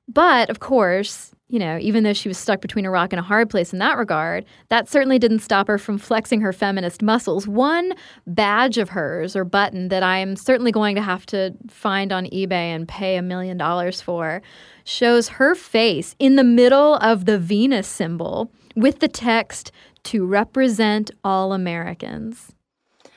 [0.07, 3.23] But of course, you know, even though she was stuck between a rock and a
[3.23, 7.47] hard place in that regard, that certainly didn't stop her from flexing her feminist muscles.
[7.47, 7.93] One
[8.27, 12.75] badge of hers or button that I'm certainly going to have to find on eBay
[12.75, 14.41] and pay a million dollars for
[14.85, 19.73] shows her face in the middle of the Venus symbol with the text
[20.05, 22.51] to represent all Americans.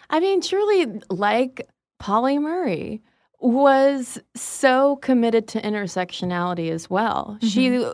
[0.10, 1.70] I mean, truly like
[2.00, 3.02] Pauli Murray,
[3.46, 7.38] was so committed to intersectionality as well.
[7.42, 7.86] She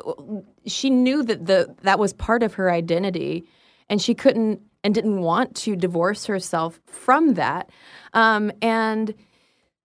[0.65, 3.43] she knew that the that was part of her identity,
[3.89, 7.69] and she couldn't and didn't want to divorce herself from that.
[8.13, 9.13] Um, and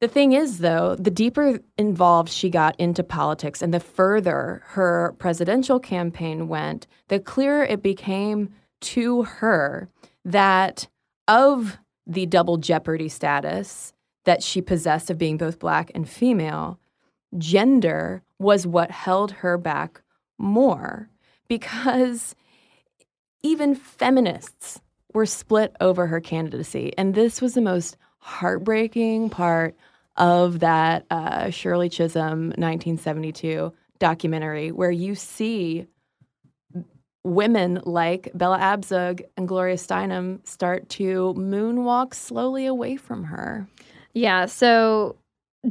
[0.00, 5.14] the thing is, though, the deeper involved she got into politics and the further her
[5.18, 9.88] presidential campaign went, the clearer it became to her
[10.24, 10.86] that
[11.28, 13.92] of the double jeopardy status
[14.26, 16.78] that she possessed of being both black and female,
[17.38, 20.02] gender was what held her back
[20.38, 21.08] more
[21.48, 22.34] because
[23.42, 24.80] even feminists
[25.14, 26.92] were split over her candidacy.
[26.98, 29.76] And this was the most heartbreaking part
[30.16, 35.86] of that uh, Shirley Chisholm 1972 documentary, where you see
[37.26, 43.66] women like Bella Abzug and Gloria Steinem start to moonwalk slowly away from her.
[44.16, 45.16] Yeah, so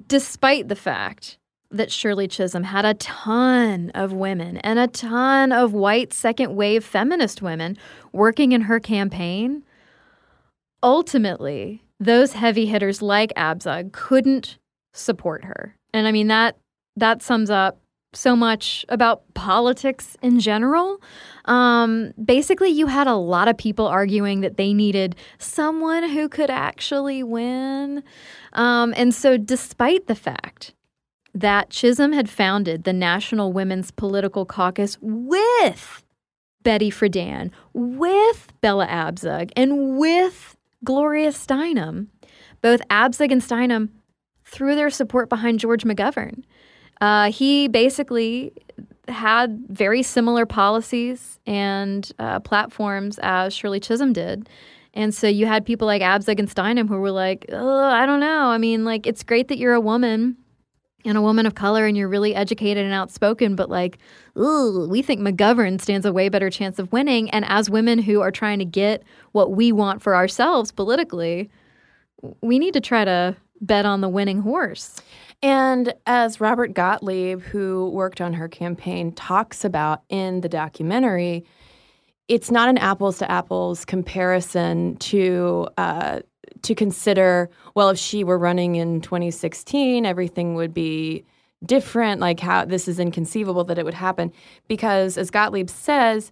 [0.06, 1.40] despite the fact
[1.72, 6.86] that Shirley Chisholm had a ton of women and a ton of white second wave
[6.86, 7.76] feminist women
[8.12, 9.64] working in her campaign,
[10.84, 14.60] ultimately, those heavy hitters like Abzug couldn't
[14.94, 15.76] support her.
[15.92, 16.56] And I mean that
[16.98, 17.80] that sums up
[18.16, 21.02] so much about politics in general.
[21.46, 26.50] Um, basically, you had a lot of people arguing that they needed someone who could
[26.50, 28.04] actually win.
[28.54, 30.74] Um, and so, despite the fact
[31.34, 36.04] that Chisholm had founded the National Women's Political Caucus with
[36.64, 42.08] Betty Friedan, with Bella Abzug, and with Gloria Steinem,
[42.62, 43.90] both Abzug and Steinem
[44.46, 46.44] threw their support behind George McGovern.
[47.02, 48.54] Uh, he basically
[49.08, 54.50] had very similar policies and uh, platforms as Shirley Chisholm did.
[54.94, 58.48] And so you had people like Abzug and Steinem who were like, I don't know.
[58.48, 60.38] I mean, like, it's great that you're a woman
[61.04, 64.00] and a woman of color and you're really educated and outspoken, but like,
[64.34, 67.30] we think McGovern stands a way better chance of winning.
[67.30, 71.52] And as women who are trying to get what we want for ourselves politically,
[72.42, 74.96] we need to try to bet on the winning horse.
[75.42, 81.46] And as Robert Gottlieb, who worked on her campaign, talks about in the documentary,
[82.28, 86.22] it's not an apples to apples comparison to uh,
[86.64, 87.50] to consider.
[87.76, 91.24] Well, if she were running in 2016, everything would be
[91.64, 92.22] different.
[92.22, 94.32] Like how this is inconceivable that it would happen
[94.68, 96.32] because, as Gottlieb says,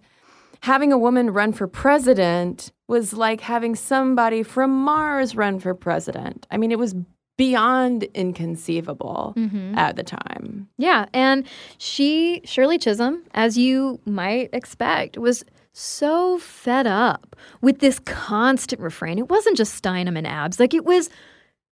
[0.62, 6.46] having a woman run for president was like having somebody from Mars run for president.
[6.50, 6.94] I mean, it was
[7.36, 9.76] beyond inconceivable mm-hmm.
[9.76, 10.68] at the time.
[10.78, 11.06] Yeah.
[11.12, 11.46] And
[11.78, 19.18] she, Shirley Chisholm, as you might expect, was so fed up with this constant refrain.
[19.18, 21.10] It wasn't just Steinem and Abs, like it was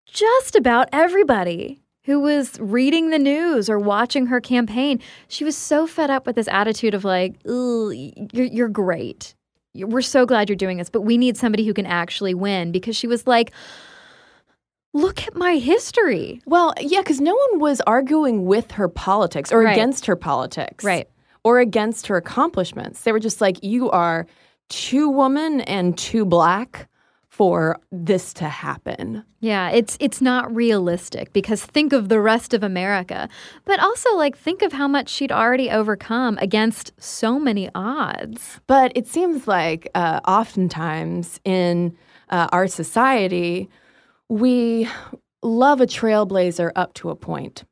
[0.05, 5.01] just about everybody who was reading the news or watching her campaign.
[5.27, 7.91] She was so fed up with this attitude of like, you're,
[8.33, 9.35] you're great.
[9.75, 12.95] We're so glad you're doing this, but we need somebody who can actually win because
[12.95, 13.51] she was like,
[14.93, 16.41] look at my history.
[16.45, 19.73] Well, yeah, because no one was arguing with her politics or right.
[19.73, 20.83] against her politics.
[20.83, 21.09] Right.
[21.43, 23.03] Or against her accomplishments.
[23.03, 24.27] They were just like, you are
[24.69, 26.89] too woman and too black
[27.39, 29.23] for this to happen.
[29.39, 33.29] Yeah, it's it's not realistic because think of the rest of America,
[33.63, 38.59] but also like think of how much she'd already overcome against so many odds.
[38.67, 41.95] But it seems like uh, oftentimes in
[42.29, 43.69] uh, our society,
[44.29, 44.87] we
[45.41, 47.63] love a trailblazer up to a point.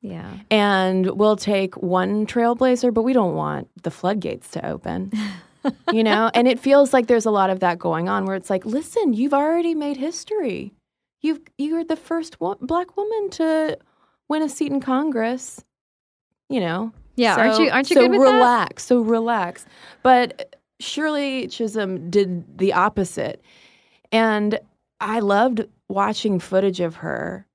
[0.00, 0.38] Yeah.
[0.50, 5.12] And we'll take one trailblazer, but we don't want the floodgates to open.
[5.92, 6.30] you know?
[6.34, 9.12] And it feels like there's a lot of that going on where it's like, listen,
[9.12, 10.72] you've already made history.
[11.20, 13.76] You've you're the first wo- black woman to
[14.28, 15.64] win a seat in Congress.
[16.48, 16.92] You know.
[17.16, 18.88] Yeah, so, aren't you aren't you so good with relax, that?
[18.88, 19.66] so relax.
[20.04, 23.42] But Shirley Chisholm did the opposite.
[24.12, 24.60] And
[25.00, 27.46] I loved watching footage of her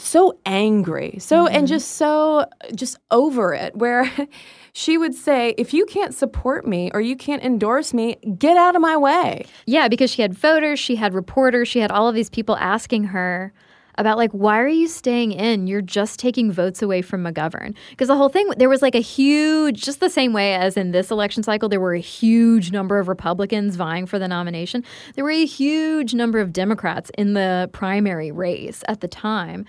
[0.00, 1.54] so angry so mm-hmm.
[1.56, 4.10] and just so just over it where
[4.72, 8.74] she would say if you can't support me or you can't endorse me get out
[8.74, 12.14] of my way yeah because she had voters she had reporters she had all of
[12.14, 13.52] these people asking her
[14.00, 15.66] about like why are you staying in?
[15.66, 17.76] You're just taking votes away from mcgovern.
[17.90, 20.90] Because the whole thing there was like a huge just the same way as in
[20.90, 24.82] this election cycle there were a huge number of republicans vying for the nomination.
[25.14, 29.66] There were a huge number of democrats in the primary race at the time.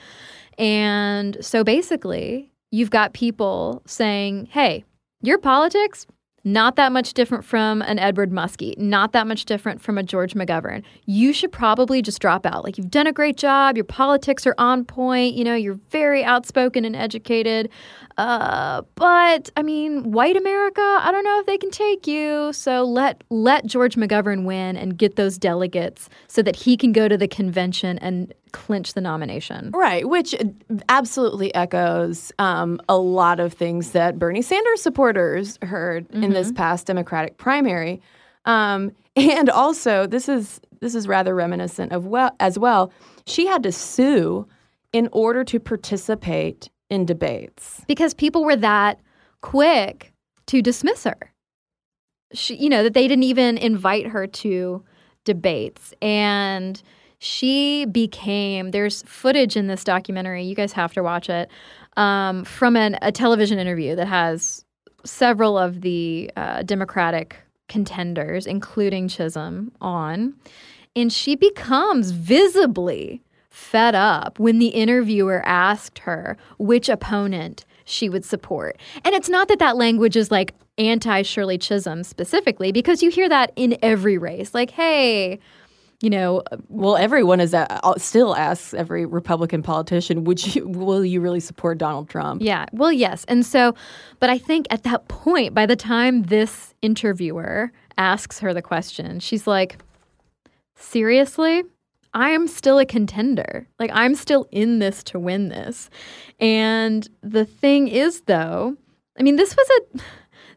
[0.57, 4.85] And so basically you've got people saying hey
[5.21, 6.07] your politics
[6.43, 10.33] not that much different from an Edward Muskie, not that much different from a George
[10.33, 10.83] McGovern.
[11.05, 12.63] You should probably just drop out.
[12.63, 16.23] Like, you've done a great job, your politics are on point, you know, you're very
[16.23, 17.69] outspoken and educated.
[18.17, 22.51] Uh, but I mean, white America, I don't know if they can take you.
[22.53, 27.07] So let let George McGovern win and get those delegates so that he can go
[27.07, 29.71] to the convention and clinch the nomination.
[29.71, 30.35] Right, which
[30.89, 36.23] absolutely echoes um, a lot of things that Bernie Sanders supporters heard mm-hmm.
[36.23, 36.57] in this mm-hmm.
[36.57, 38.01] past Democratic primary.
[38.45, 42.91] Um, and also, this is this is rather reminiscent of well as well.
[43.25, 44.47] She had to sue
[44.93, 47.81] in order to participate in debates.
[47.87, 48.99] Because people were that
[49.41, 50.13] quick
[50.47, 51.33] to dismiss her.
[52.33, 54.83] She, you know, that they didn't even invite her to
[55.25, 55.93] debates.
[56.01, 56.81] And
[57.19, 61.51] she became there's footage in this documentary you guys have to watch it
[61.95, 64.65] um, from an, a television interview that has
[65.05, 67.37] several of the uh, democratic
[67.69, 70.33] contenders including chisholm on.
[70.95, 73.21] And she becomes visibly
[73.51, 78.77] fed up when the interviewer asked her which opponent she would support.
[79.03, 83.29] And it's not that that language is like anti Shirley Chisholm specifically, because you hear
[83.29, 84.53] that in every race.
[84.53, 85.37] Like, hey,
[86.01, 91.19] you know, well, everyone is uh, still asks every Republican politician, "Would you will you
[91.19, 93.75] really support Donald Trump?" Yeah, well, yes, and so,
[94.19, 99.19] but I think at that point, by the time this interviewer asks her the question,
[99.19, 99.77] she's like,
[100.75, 101.63] "Seriously."
[102.13, 103.67] I am still a contender.
[103.79, 105.89] Like, I'm still in this to win this.
[106.39, 108.75] And the thing is, though,
[109.17, 110.01] I mean, this was a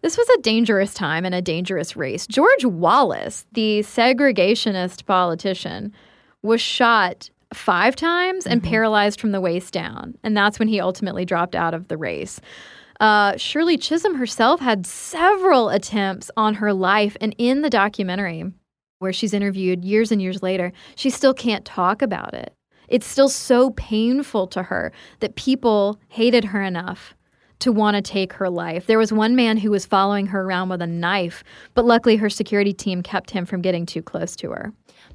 [0.02, 2.26] this was a dangerous time and a dangerous race.
[2.26, 5.94] George Wallace, the segregationist politician,
[6.42, 8.70] was shot five times and mm-hmm.
[8.70, 10.18] paralyzed from the waist down.
[10.22, 12.38] And that's when he ultimately dropped out of the race.
[13.00, 17.16] Uh, Shirley Chisholm herself had several attempts on her life.
[17.20, 18.44] And in the documentary,
[18.99, 22.55] where she's interviewed years and years later, she still can't talk about it.
[22.88, 27.14] It's still so painful to her that people hated her enough
[27.61, 28.86] to want to take her life.
[28.86, 31.42] There was one man who was following her around with a knife,
[31.74, 34.72] but luckily her security team kept him from getting too close to her.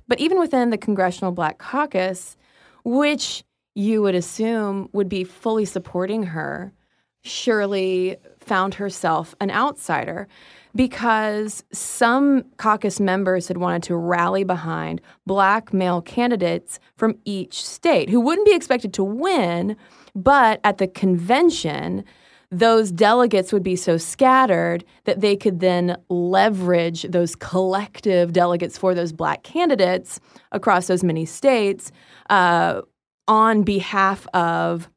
[0.07, 2.38] But even within the Congressional Black Caucus,
[2.84, 3.43] which
[3.75, 6.73] you would assume would be fully supporting her,
[7.21, 8.17] Shirley
[8.49, 10.27] found herself an outsider
[10.75, 18.09] because some caucus members had wanted to rally behind black male candidates from each state
[18.09, 19.77] who wouldn't be expected to win,
[20.15, 22.03] but at the convention,
[22.51, 28.95] those delegates would be so scattered that they could then leverage those collective delegates for
[28.95, 30.19] those black candidates
[30.51, 31.91] across those many states
[32.31, 32.81] uh,
[33.27, 34.89] on behalf of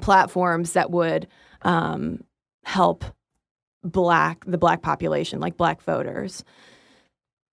[0.00, 1.28] platforms that would
[1.62, 2.24] um,
[2.64, 3.04] help
[3.82, 6.44] black the black population, like black voters.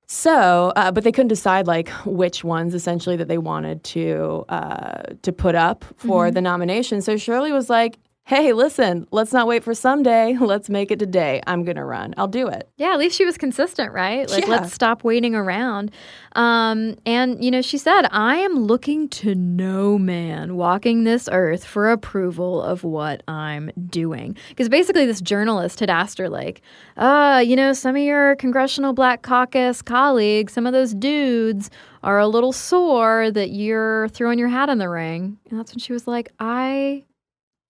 [0.07, 5.03] So, uh, but they couldn't decide like which ones essentially that they wanted to uh,
[5.21, 6.33] to put up for mm-hmm.
[6.33, 7.01] the nomination.
[7.01, 10.37] So Shirley was like, hey, listen, let's not wait for someday.
[10.51, 11.41] Let's make it today.
[11.47, 12.13] I'm going to run.
[12.17, 12.69] I'll do it.
[12.77, 14.29] Yeah, at least she was consistent, right?
[14.29, 14.49] Like, yeah.
[14.49, 15.91] let's stop waiting around.
[16.33, 21.65] Um, and, you know, she said, I am looking to no man walking this earth
[21.65, 24.37] for approval of what I'm doing.
[24.49, 26.61] Because basically, this journalist had asked her, like,
[26.97, 31.69] uh, you know, some of your Congressional Black Caucus colleagues, some of those dudes
[32.03, 35.37] are a little sore that you're throwing your hat in the ring.
[35.49, 37.03] And that's when she was like, I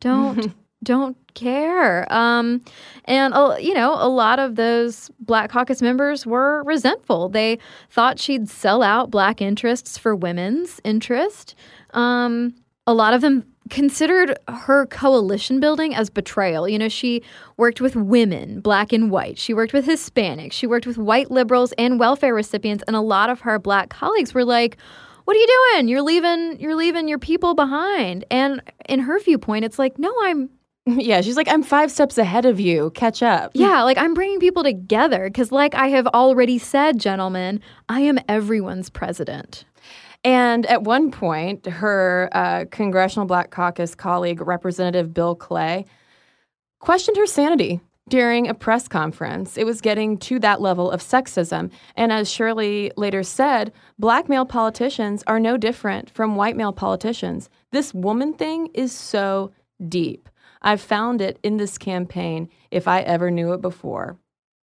[0.02, 2.12] don't don't care.
[2.12, 2.62] Um,
[3.06, 7.30] and uh, you know, a lot of those Black Caucus members were resentful.
[7.30, 7.58] They
[7.90, 11.56] thought she'd sell out Black interests for women's interest.
[11.92, 12.54] Um,
[12.86, 16.68] a lot of them considered her coalition building as betrayal.
[16.68, 17.24] You know, she
[17.58, 19.40] worked with women, black and white.
[19.40, 20.52] She worked with Hispanics.
[20.52, 22.84] She worked with white liberals and welfare recipients.
[22.86, 24.78] And a lot of her black colleagues were like,
[25.26, 25.88] what are you doing?
[25.88, 28.26] You're leaving you're leaving your people behind.
[28.32, 30.50] And in her viewpoint, it's like, no, I'm
[30.86, 32.92] yeah, she's like, I'm five steps ahead of you.
[32.92, 33.52] Catch up.
[33.54, 38.20] Yeah, like I'm bringing people together because, like I have already said, gentlemen, I am
[38.28, 39.66] everyone's president.
[40.24, 45.86] And at one point, her uh, Congressional Black Caucus colleague, Representative Bill Clay,
[46.80, 47.80] questioned her sanity
[48.10, 49.58] during a press conference.
[49.58, 51.72] It was getting to that level of sexism.
[51.96, 57.50] And as Shirley later said, black male politicians are no different from white male politicians.
[57.72, 59.52] This woman thing is so
[59.88, 60.30] deep.
[60.62, 64.18] I've found it in this campaign if I ever knew it before.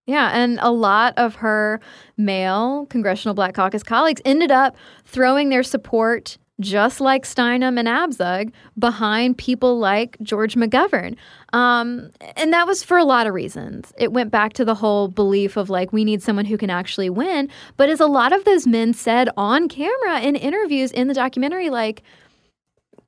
[0.06, 1.82] Yeah, and a lot of her
[2.18, 4.76] male Congressional Black Caucus colleagues ended up
[5.06, 11.16] throwing their support just like Steinem and Abzug, behind people like George McGovern.
[11.54, 13.93] Um, and that was for a lot of reasons.
[13.98, 17.10] It went back to the whole belief of like, we need someone who can actually
[17.10, 17.50] win.
[17.78, 21.70] But as a lot of those men said on camera in interviews in the documentary,
[21.70, 22.04] like,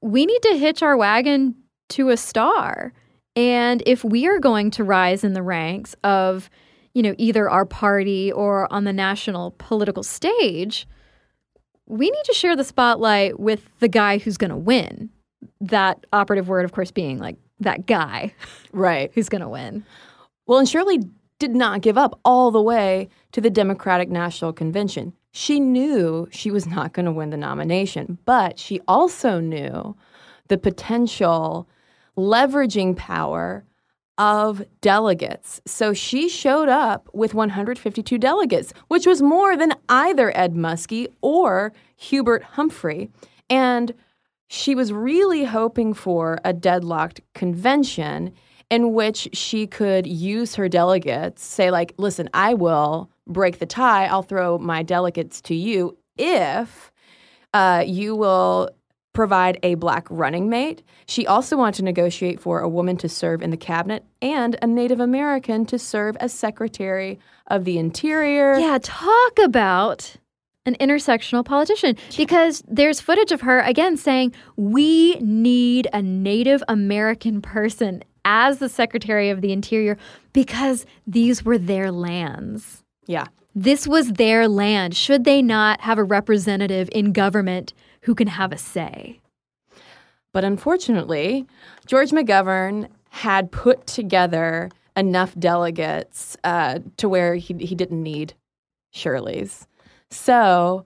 [0.02, 1.56] we need to hitch our wagon
[1.90, 2.94] to a star.
[3.36, 6.50] And if we are going to rise in the ranks of,
[6.94, 10.88] you know, either our party or on the national political stage,
[11.86, 15.10] we need to share the spotlight with the guy who's going to win.
[15.60, 18.34] That operative word, of course, being like that guy.
[18.72, 19.12] Right.
[19.14, 19.84] who's going to win.
[20.46, 21.00] Well, and Shirley
[21.40, 25.14] did not give up all the way to the Democratic National Convention.
[25.32, 29.96] She knew she was not going to win the nomination, but she also knew
[30.48, 31.68] the potential
[32.18, 33.64] leveraging power
[34.18, 35.62] of delegates.
[35.66, 41.72] So she showed up with 152 delegates, which was more than either Ed Muskie or
[41.96, 43.10] Hubert Humphrey.
[43.50, 43.94] And
[44.50, 48.34] she was really hoping for a deadlocked convention
[48.72, 54.06] in which she could use her delegates, say, like, listen, I will break the tie,
[54.06, 56.92] I'll throw my delegates to you if
[57.54, 58.72] uh, you will
[59.14, 60.82] provide a black running mate.
[61.08, 64.68] She also wanted to negotiate for a woman to serve in the cabinet and a
[64.68, 68.58] Native American to serve as Secretary of the Interior.
[68.58, 70.16] Yeah, talk about
[70.70, 77.42] an intersectional politician because there's footage of her again saying, We need a Native American
[77.42, 79.98] person as the Secretary of the Interior
[80.32, 82.84] because these were their lands.
[83.08, 83.26] Yeah.
[83.56, 84.96] This was their land.
[84.96, 89.20] Should they not have a representative in government who can have a say.
[90.32, 91.46] But unfortunately,
[91.88, 98.34] George McGovern had put together enough delegates uh, to where he, he didn't need
[98.92, 99.68] Shirley's.
[100.12, 100.86] So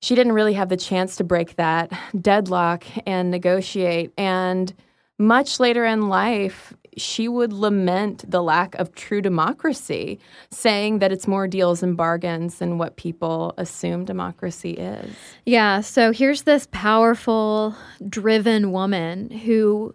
[0.00, 4.12] she didn't really have the chance to break that deadlock and negotiate.
[4.16, 4.72] And
[5.18, 10.18] much later in life, she would lament the lack of true democracy,
[10.50, 15.14] saying that it's more deals and bargains than what people assume democracy is.
[15.46, 15.82] Yeah.
[15.82, 17.76] So here's this powerful,
[18.08, 19.94] driven woman who,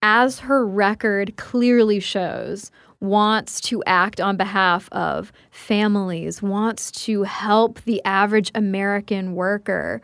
[0.00, 2.70] as her record clearly shows,
[3.02, 10.00] wants to act on behalf of families, wants to help the average American worker.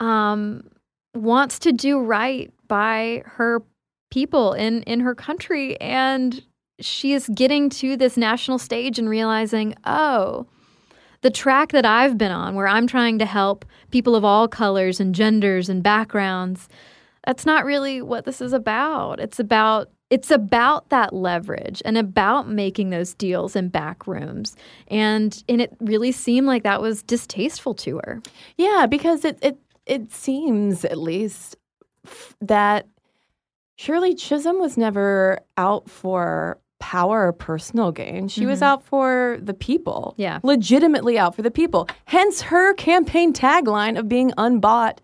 [0.00, 0.64] Um,
[1.14, 3.62] wants to do right by her
[4.10, 6.42] people in in her country and
[6.80, 10.46] she is getting to this national stage and realizing, "Oh,
[11.22, 15.00] the track that I've been on where I'm trying to help people of all colors
[15.00, 16.68] and genders and backgrounds,
[17.26, 19.18] that's not really what this is about.
[19.18, 24.56] It's about it's about that leverage and about making those deals in back rooms.
[24.88, 28.22] And and it really seemed like that was distasteful to her.
[28.56, 31.56] Yeah, because it it it seems at least
[32.40, 32.86] that
[33.76, 38.28] Shirley Chisholm was never out for power or personal gain.
[38.28, 38.50] She mm-hmm.
[38.50, 40.14] was out for the people.
[40.16, 40.40] Yeah.
[40.42, 41.88] Legitimately out for the people.
[42.06, 45.00] Hence her campaign tagline of being unbought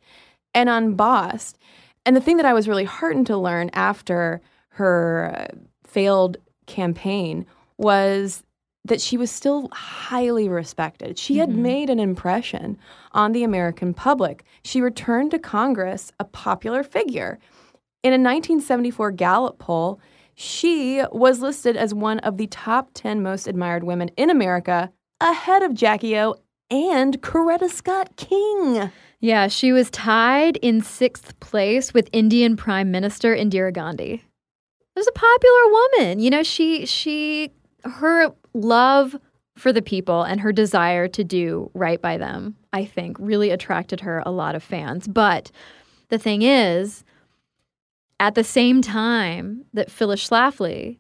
[0.55, 1.59] and unbossed.
[2.07, 4.41] And the thing that I was really heartened to learn after
[4.75, 7.47] her uh, failed campaign
[7.79, 8.43] was
[8.85, 11.19] that she was still highly respected.
[11.19, 11.63] She had mm-hmm.
[11.63, 12.77] made an impression
[13.13, 14.45] on the American public.
[14.63, 17.39] She returned to Congress a popular figure.
[18.03, 20.01] In a 1974 Gallup poll,
[20.35, 25.63] she was listed as one of the top 10 most admired women in America, ahead
[25.63, 26.35] of Jackie O
[26.71, 28.91] and Coretta Scott King.
[29.21, 34.23] Yeah, she was tied in sixth place with Indian Prime Minister Indira Gandhi.
[34.97, 36.21] Was a popular woman.
[36.21, 37.51] You know, she she
[37.85, 39.17] her love
[39.57, 44.01] for the people and her desire to do right by them, I think, really attracted
[44.01, 45.07] her a lot of fans.
[45.07, 45.51] But
[46.09, 47.05] the thing is,
[48.21, 50.99] at the same time that Phyllis Schlafly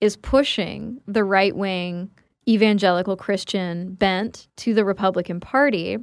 [0.00, 2.10] is pushing the right wing
[2.48, 5.98] evangelical Christian bent to the Republican Party,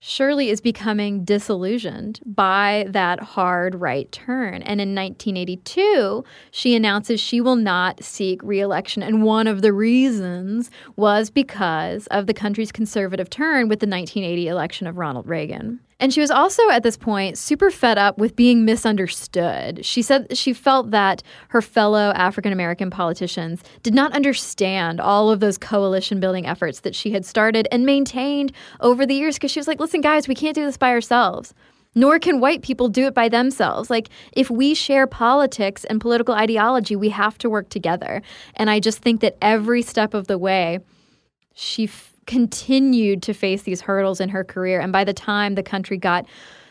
[0.00, 4.62] Shirley is becoming disillusioned by that hard right turn.
[4.62, 9.02] And in 1982, she announces she will not seek reelection.
[9.02, 14.46] And one of the reasons was because of the country's conservative turn with the 1980
[14.46, 15.80] election of Ronald Reagan.
[16.00, 19.84] And she was also at this point super fed up with being misunderstood.
[19.84, 25.40] She said she felt that her fellow African American politicians did not understand all of
[25.40, 29.58] those coalition building efforts that she had started and maintained over the years because she
[29.58, 31.52] was like, listen, guys, we can't do this by ourselves.
[31.94, 33.90] Nor can white people do it by themselves.
[33.90, 38.22] Like, if we share politics and political ideology, we have to work together.
[38.54, 40.78] And I just think that every step of the way,
[41.54, 41.88] she
[42.28, 44.78] continued to face these hurdles in her career.
[44.78, 46.26] And by the time the country got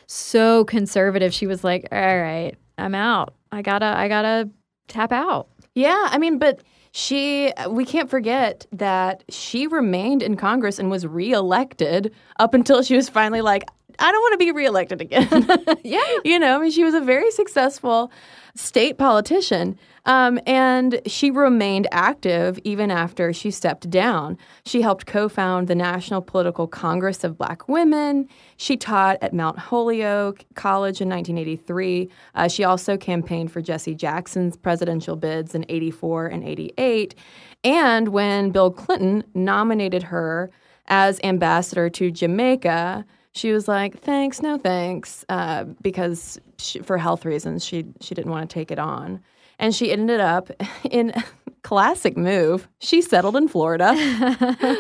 [0.06, 3.34] so conservative, she was like, all right, I'm out.
[3.52, 4.50] I gotta, I gotta
[4.88, 5.50] tap out.
[5.74, 6.08] Yeah.
[6.10, 12.14] I mean, but she, we can't forget that she remained in Congress and was reelected
[12.40, 13.66] up until she was finally like,
[14.00, 15.28] I don't want to be reelected again.
[15.84, 16.02] yeah.
[16.24, 18.12] You know, I mean, she was a very successful
[18.56, 19.78] state politician.
[20.06, 24.38] Um, and she remained active even after she stepped down.
[24.66, 28.30] She helped co found the National Political Congress of Black Women.
[28.56, 32.10] She taught at Mount Holyoke College in 1983.
[32.36, 37.14] Uh, she also campaigned for Jesse Jackson's presidential bids in 84 and 88.
[37.66, 40.50] And when Bill Clinton nominated her
[40.88, 47.26] as ambassador to Jamaica, she was like, "Thanks, no thanks," uh, because she, for health
[47.26, 49.22] reasons, she she didn't want to take it on
[49.60, 50.50] and she ended up
[50.90, 51.14] in
[51.64, 52.68] classic move.
[52.80, 53.94] She settled in Florida,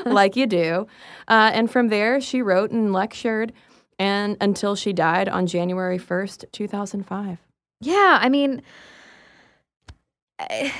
[0.06, 0.88] like you do,
[1.28, 3.54] uh, and from there she wrote and lectured,
[4.00, 7.40] and until she died on January first, two thousand five.
[7.82, 8.62] Yeah, I mean.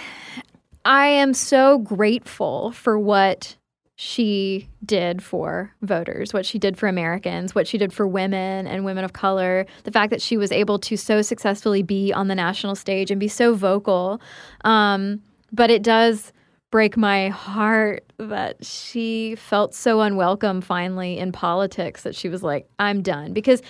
[0.86, 3.58] I am so grateful for what
[4.00, 8.86] she did for voters, what she did for Americans, what she did for women and
[8.86, 12.36] women of color, the fact that she was able to so successfully be on the
[12.36, 14.22] national stage and be so vocal.
[14.64, 15.20] Um,
[15.52, 16.32] but it does
[16.70, 22.70] break my heart that she felt so unwelcome finally in politics that she was like,
[22.78, 23.34] I'm done.
[23.34, 23.64] Because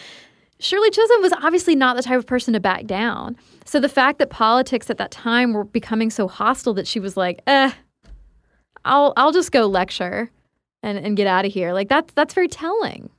[0.59, 3.37] Shirley Chisholm was obviously not the type of person to back down.
[3.63, 7.15] So the fact that politics at that time were becoming so hostile that she was
[7.15, 7.71] like, eh,
[8.87, 10.29] I'll I'll just go lecture
[10.83, 11.73] and, and get out of here.
[11.73, 13.09] Like that's that's very telling.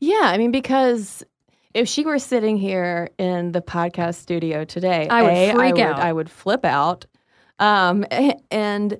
[0.00, 1.24] Yeah, I mean because
[1.72, 5.82] if she were sitting here in the podcast studio today, I would a, freak I
[5.82, 5.96] out.
[5.96, 7.06] Would, I would flip out.
[7.58, 8.04] Um,
[8.50, 8.98] and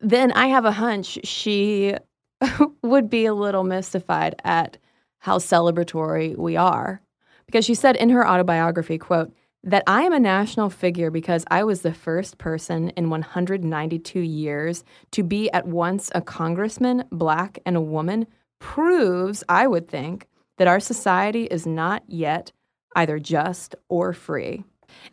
[0.00, 1.94] then I have a hunch she
[2.82, 4.78] would be a little mystified at
[5.18, 7.00] how celebratory we are.
[7.46, 9.32] Because she said in her autobiography, quote,
[9.62, 14.84] that I am a national figure because I was the first person in 192 years
[15.12, 18.26] to be at once a congressman, black, and a woman
[18.58, 20.26] proves, I would think,
[20.58, 22.52] that our society is not yet
[22.96, 24.64] either just or free.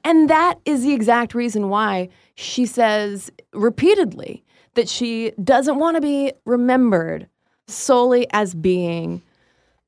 [0.03, 4.43] And that is the exact reason why she says repeatedly
[4.75, 7.27] that she doesn't want to be remembered
[7.67, 9.21] solely as being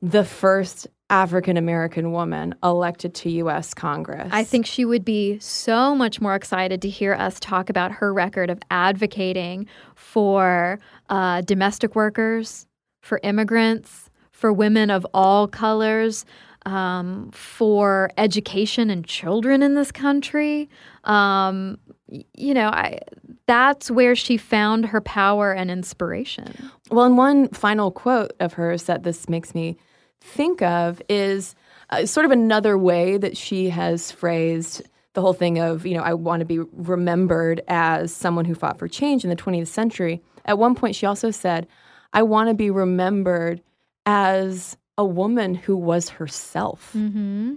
[0.02, 3.74] the first African American woman elected to U.S.
[3.74, 4.30] Congress.
[4.32, 8.14] I think she would be so much more excited to hear us talk about her
[8.14, 10.80] record of advocating for
[11.10, 12.68] uh, domestic workers,
[13.02, 16.26] for immigrants, for women of all colors,
[16.66, 20.70] um, for education and children in this country.
[21.06, 23.00] Um, you know, I,
[23.48, 26.72] that's where she found her power and inspiration.
[26.92, 29.78] Well, and one final quote of hers that this makes me
[30.22, 31.56] think of is
[31.90, 36.04] uh, sort of another way that she has phrased the whole thing of, you know,
[36.04, 40.22] I want to be remembered as someone who fought for change in the 20th century.
[40.46, 41.68] At one point, she also said,
[42.14, 43.62] I want to be remembered
[44.06, 46.92] as a woman who was herself.
[46.96, 47.56] Mm-hmm.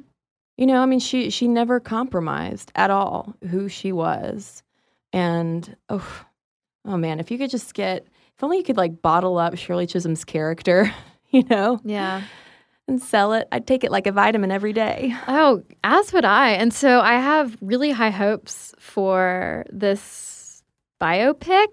[0.57, 4.63] You know, I mean, she she never compromised at all who she was,
[5.13, 6.25] and oh,
[6.85, 8.07] oh man, if you could just get,
[8.37, 10.93] if only you could like bottle up Shirley Chisholm's character,
[11.31, 12.23] you know, Yeah.
[12.93, 13.49] And sell it.
[13.51, 15.15] I'd take it like a vitamin every day.
[15.27, 16.51] Oh, as would I.
[16.51, 20.63] And so I have really high hopes for this
[21.01, 21.69] biopic.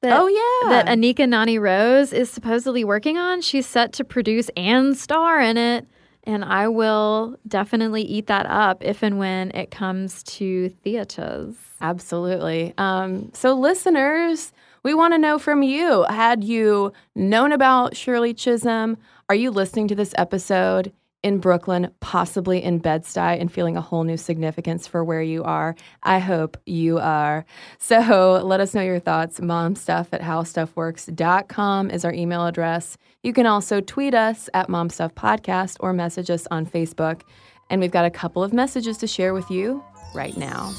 [0.00, 0.70] That, Oh, yeah.
[0.70, 3.42] that Anika Noni Rose is supposedly working on.
[3.42, 5.86] She's set to produce and star in it.
[6.26, 11.54] And I will definitely eat that up if and when it comes to theaters.
[11.82, 12.72] Absolutely.
[12.78, 14.53] Um, so, listeners,
[14.84, 16.04] we want to know from you.
[16.04, 18.98] Had you known about Shirley Chisholm?
[19.28, 24.04] Are you listening to this episode in Brooklyn, possibly in Bed-Stuy, and feeling a whole
[24.04, 25.74] new significance for where you are?
[26.02, 27.46] I hope you are.
[27.78, 29.40] So, let us know your thoughts.
[29.40, 32.98] Momstuff at howstuffworks.com is our email address.
[33.22, 37.22] You can also tweet us at momstuffpodcast or message us on Facebook.
[37.70, 39.82] And we've got a couple of messages to share with you
[40.14, 40.74] right now.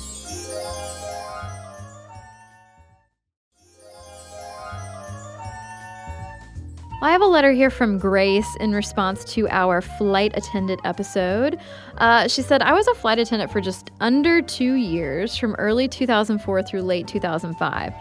[7.02, 11.60] I have a letter here from Grace in response to our flight attendant episode.
[11.98, 15.90] Uh, she said, I was a flight attendant for just under two years, from early
[15.90, 17.94] 2004 through late 2005.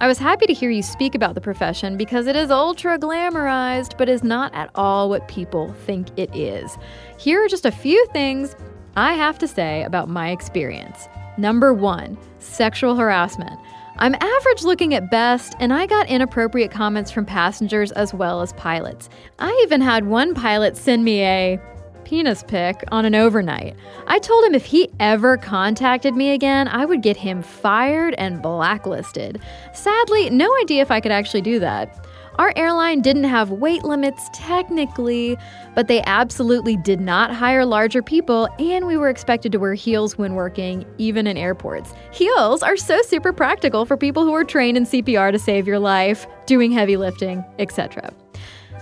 [0.00, 3.96] I was happy to hear you speak about the profession because it is ultra glamorized,
[3.96, 6.76] but is not at all what people think it is.
[7.18, 8.56] Here are just a few things
[8.96, 11.08] I have to say about my experience.
[11.38, 13.60] Number one, sexual harassment.
[13.98, 18.52] I'm average looking at best, and I got inappropriate comments from passengers as well as
[18.54, 19.08] pilots.
[19.38, 21.60] I even had one pilot send me a
[22.04, 23.76] penis pic on an overnight.
[24.06, 28.42] I told him if he ever contacted me again, I would get him fired and
[28.42, 29.40] blacklisted.
[29.74, 32.04] Sadly, no idea if I could actually do that.
[32.36, 35.36] Our airline didn't have weight limits technically,
[35.74, 40.16] but they absolutely did not hire larger people, and we were expected to wear heels
[40.16, 41.92] when working, even in airports.
[42.12, 45.78] Heels are so super practical for people who are trained in CPR to save your
[45.78, 48.10] life, doing heavy lifting, etc.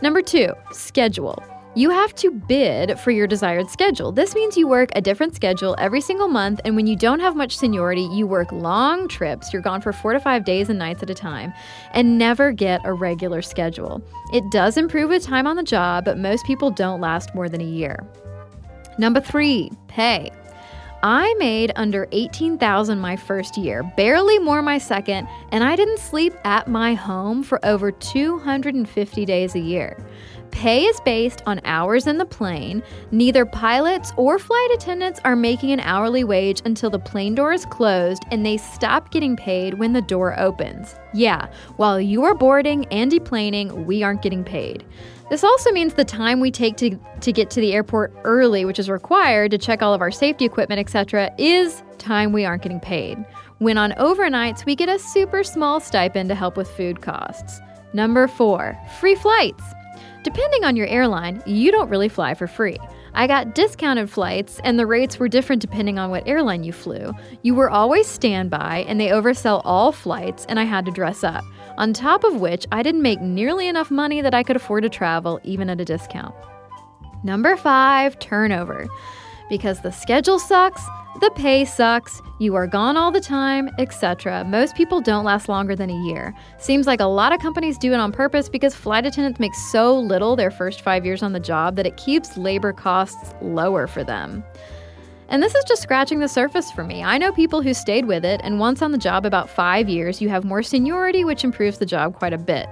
[0.03, 1.43] Number two, schedule.
[1.75, 4.11] You have to bid for your desired schedule.
[4.11, 7.37] This means you work a different schedule every single month, and when you don't have
[7.37, 9.53] much seniority, you work long trips.
[9.53, 11.53] You're gone for four to five days and nights at a time,
[11.93, 14.03] and never get a regular schedule.
[14.33, 17.61] It does improve with time on the job, but most people don't last more than
[17.61, 18.03] a year.
[18.99, 20.31] Number three, pay.
[21.03, 26.35] I made under 18,000 my first year, barely more my second, and I didn't sleep
[26.43, 29.97] at my home for over 250 days a year.
[30.59, 32.83] Pay is based on hours in the plane.
[33.13, 37.65] Neither pilots or flight attendants are making an hourly wage until the plane door is
[37.65, 40.97] closed and they stop getting paid when the door opens.
[41.15, 41.47] Yeah,
[41.77, 44.85] while you are boarding and deplaning, we aren't getting paid.
[45.31, 48.81] This also means the time we take to, to get to the airport early, which
[48.81, 52.81] is required to check all of our safety equipment, etc., is time we aren't getting
[52.81, 53.25] paid.
[53.59, 57.61] When on overnights, we get a super small stipend to help with food costs.
[57.93, 59.63] Number four, free flights.
[60.25, 62.77] Depending on your airline, you don't really fly for free.
[63.15, 67.13] I got discounted flights, and the rates were different depending on what airline you flew.
[67.43, 71.45] You were always standby, and they oversell all flights, and I had to dress up.
[71.79, 74.89] On top of which, I didn't make nearly enough money that I could afford to
[74.89, 76.35] travel, even at a discount.
[77.23, 78.89] Number five, turnover.
[79.49, 80.83] Because the schedule sucks,
[81.21, 84.45] the pay sucks, you are gone all the time, etc.
[84.45, 86.35] Most people don't last longer than a year.
[86.59, 89.99] Seems like a lot of companies do it on purpose because flight attendants make so
[89.99, 94.05] little their first five years on the job that it keeps labor costs lower for
[94.05, 94.45] them.
[95.29, 97.03] And this is just scratching the surface for me.
[97.03, 100.23] I know people who stayed with it, and once on the job about five years,
[100.23, 102.67] you have more seniority, which improves the job quite a bit.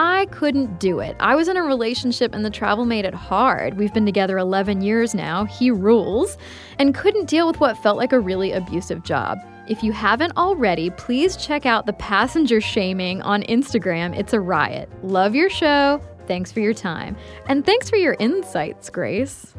[0.00, 1.16] I couldn't do it.
[1.18, 3.76] I was in a relationship and the travel made it hard.
[3.76, 6.38] We've been together 11 years now, he rules,
[6.78, 9.38] and couldn't deal with what felt like a really abusive job.
[9.66, 14.16] If you haven't already, please check out the passenger shaming on Instagram.
[14.16, 14.88] It's a riot.
[15.02, 16.00] Love your show.
[16.28, 17.16] Thanks for your time.
[17.48, 19.52] And thanks for your insights, Grace.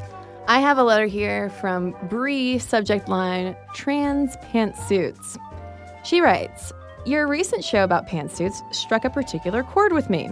[0.48, 5.38] I have a letter here from Bree, subject line trans pantsuits.
[6.06, 6.72] She writes,
[7.06, 10.30] Your recent show about pantsuits struck a particular chord with me.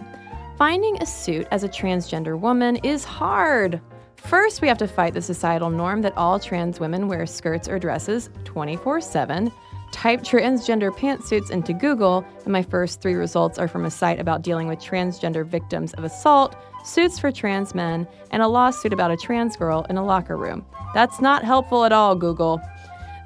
[0.57, 3.79] Finding a suit as a transgender woman is hard.
[4.17, 7.79] First, we have to fight the societal norm that all trans women wear skirts or
[7.79, 9.51] dresses 24 7.
[9.93, 14.41] Type transgender pantsuits into Google, and my first three results are from a site about
[14.41, 19.17] dealing with transgender victims of assault, suits for trans men, and a lawsuit about a
[19.17, 20.65] trans girl in a locker room.
[20.93, 22.61] That's not helpful at all, Google.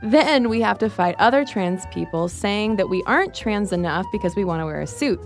[0.04, 4.36] Then we have to fight other trans people saying that we aren't trans enough because
[4.36, 5.20] we want to wear a suit.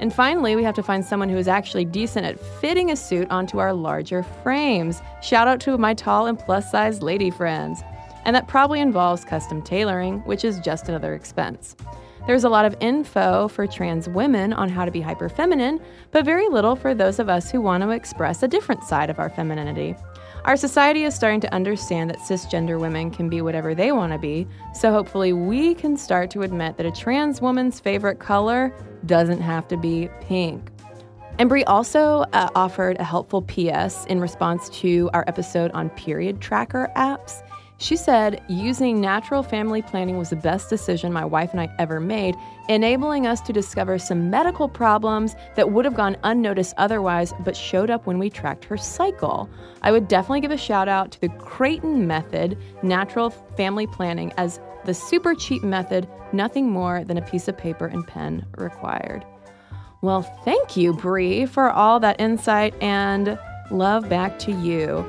[0.00, 3.28] And finally, we have to find someone who is actually decent at fitting a suit
[3.30, 5.00] onto our larger frames.
[5.22, 7.82] Shout out to my tall and plus size lady friends.
[8.24, 11.74] And that probably involves custom tailoring, which is just another expense.
[12.26, 16.26] There's a lot of info for trans women on how to be hyper feminine, but
[16.26, 19.30] very little for those of us who want to express a different side of our
[19.30, 19.96] femininity.
[20.48, 24.18] Our society is starting to understand that cisgender women can be whatever they want to
[24.18, 28.74] be, so hopefully we can start to admit that a trans woman's favorite color
[29.04, 30.70] doesn't have to be pink.
[31.38, 36.40] And Brie also uh, offered a helpful PS in response to our episode on period
[36.40, 37.42] tracker apps.
[37.80, 42.00] She said using natural family planning was the best decision my wife and I ever
[42.00, 42.34] made,
[42.68, 47.88] enabling us to discover some medical problems that would have gone unnoticed otherwise, but showed
[47.88, 49.48] up when we tracked her cycle.
[49.82, 54.58] I would definitely give a shout out to the Creighton method, natural family planning, as
[54.84, 59.24] the super cheap method, nothing more than a piece of paper and pen required.
[60.02, 63.38] Well, thank you, Brie, for all that insight and
[63.70, 65.06] love back to you.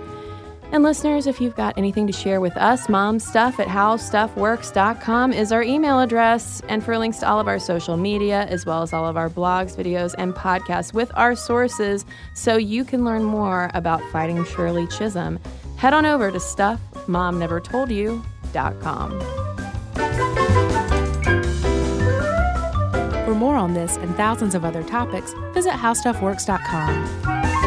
[0.72, 5.64] And listeners, if you've got anything to share with us, momstuff at howstuffworks.com is our
[5.64, 6.62] email address.
[6.70, 9.30] And for links to all of our social media, as well as all of our
[9.30, 12.06] blogs, videos, and podcasts with our sources,
[12.36, 15.40] so you can learn more about fighting Shirley Chisholm,
[15.78, 19.20] head on over to stuffmomnevertoldyou.com.
[23.26, 27.59] For more on this and thousands of other topics, visit howstuffworks.com.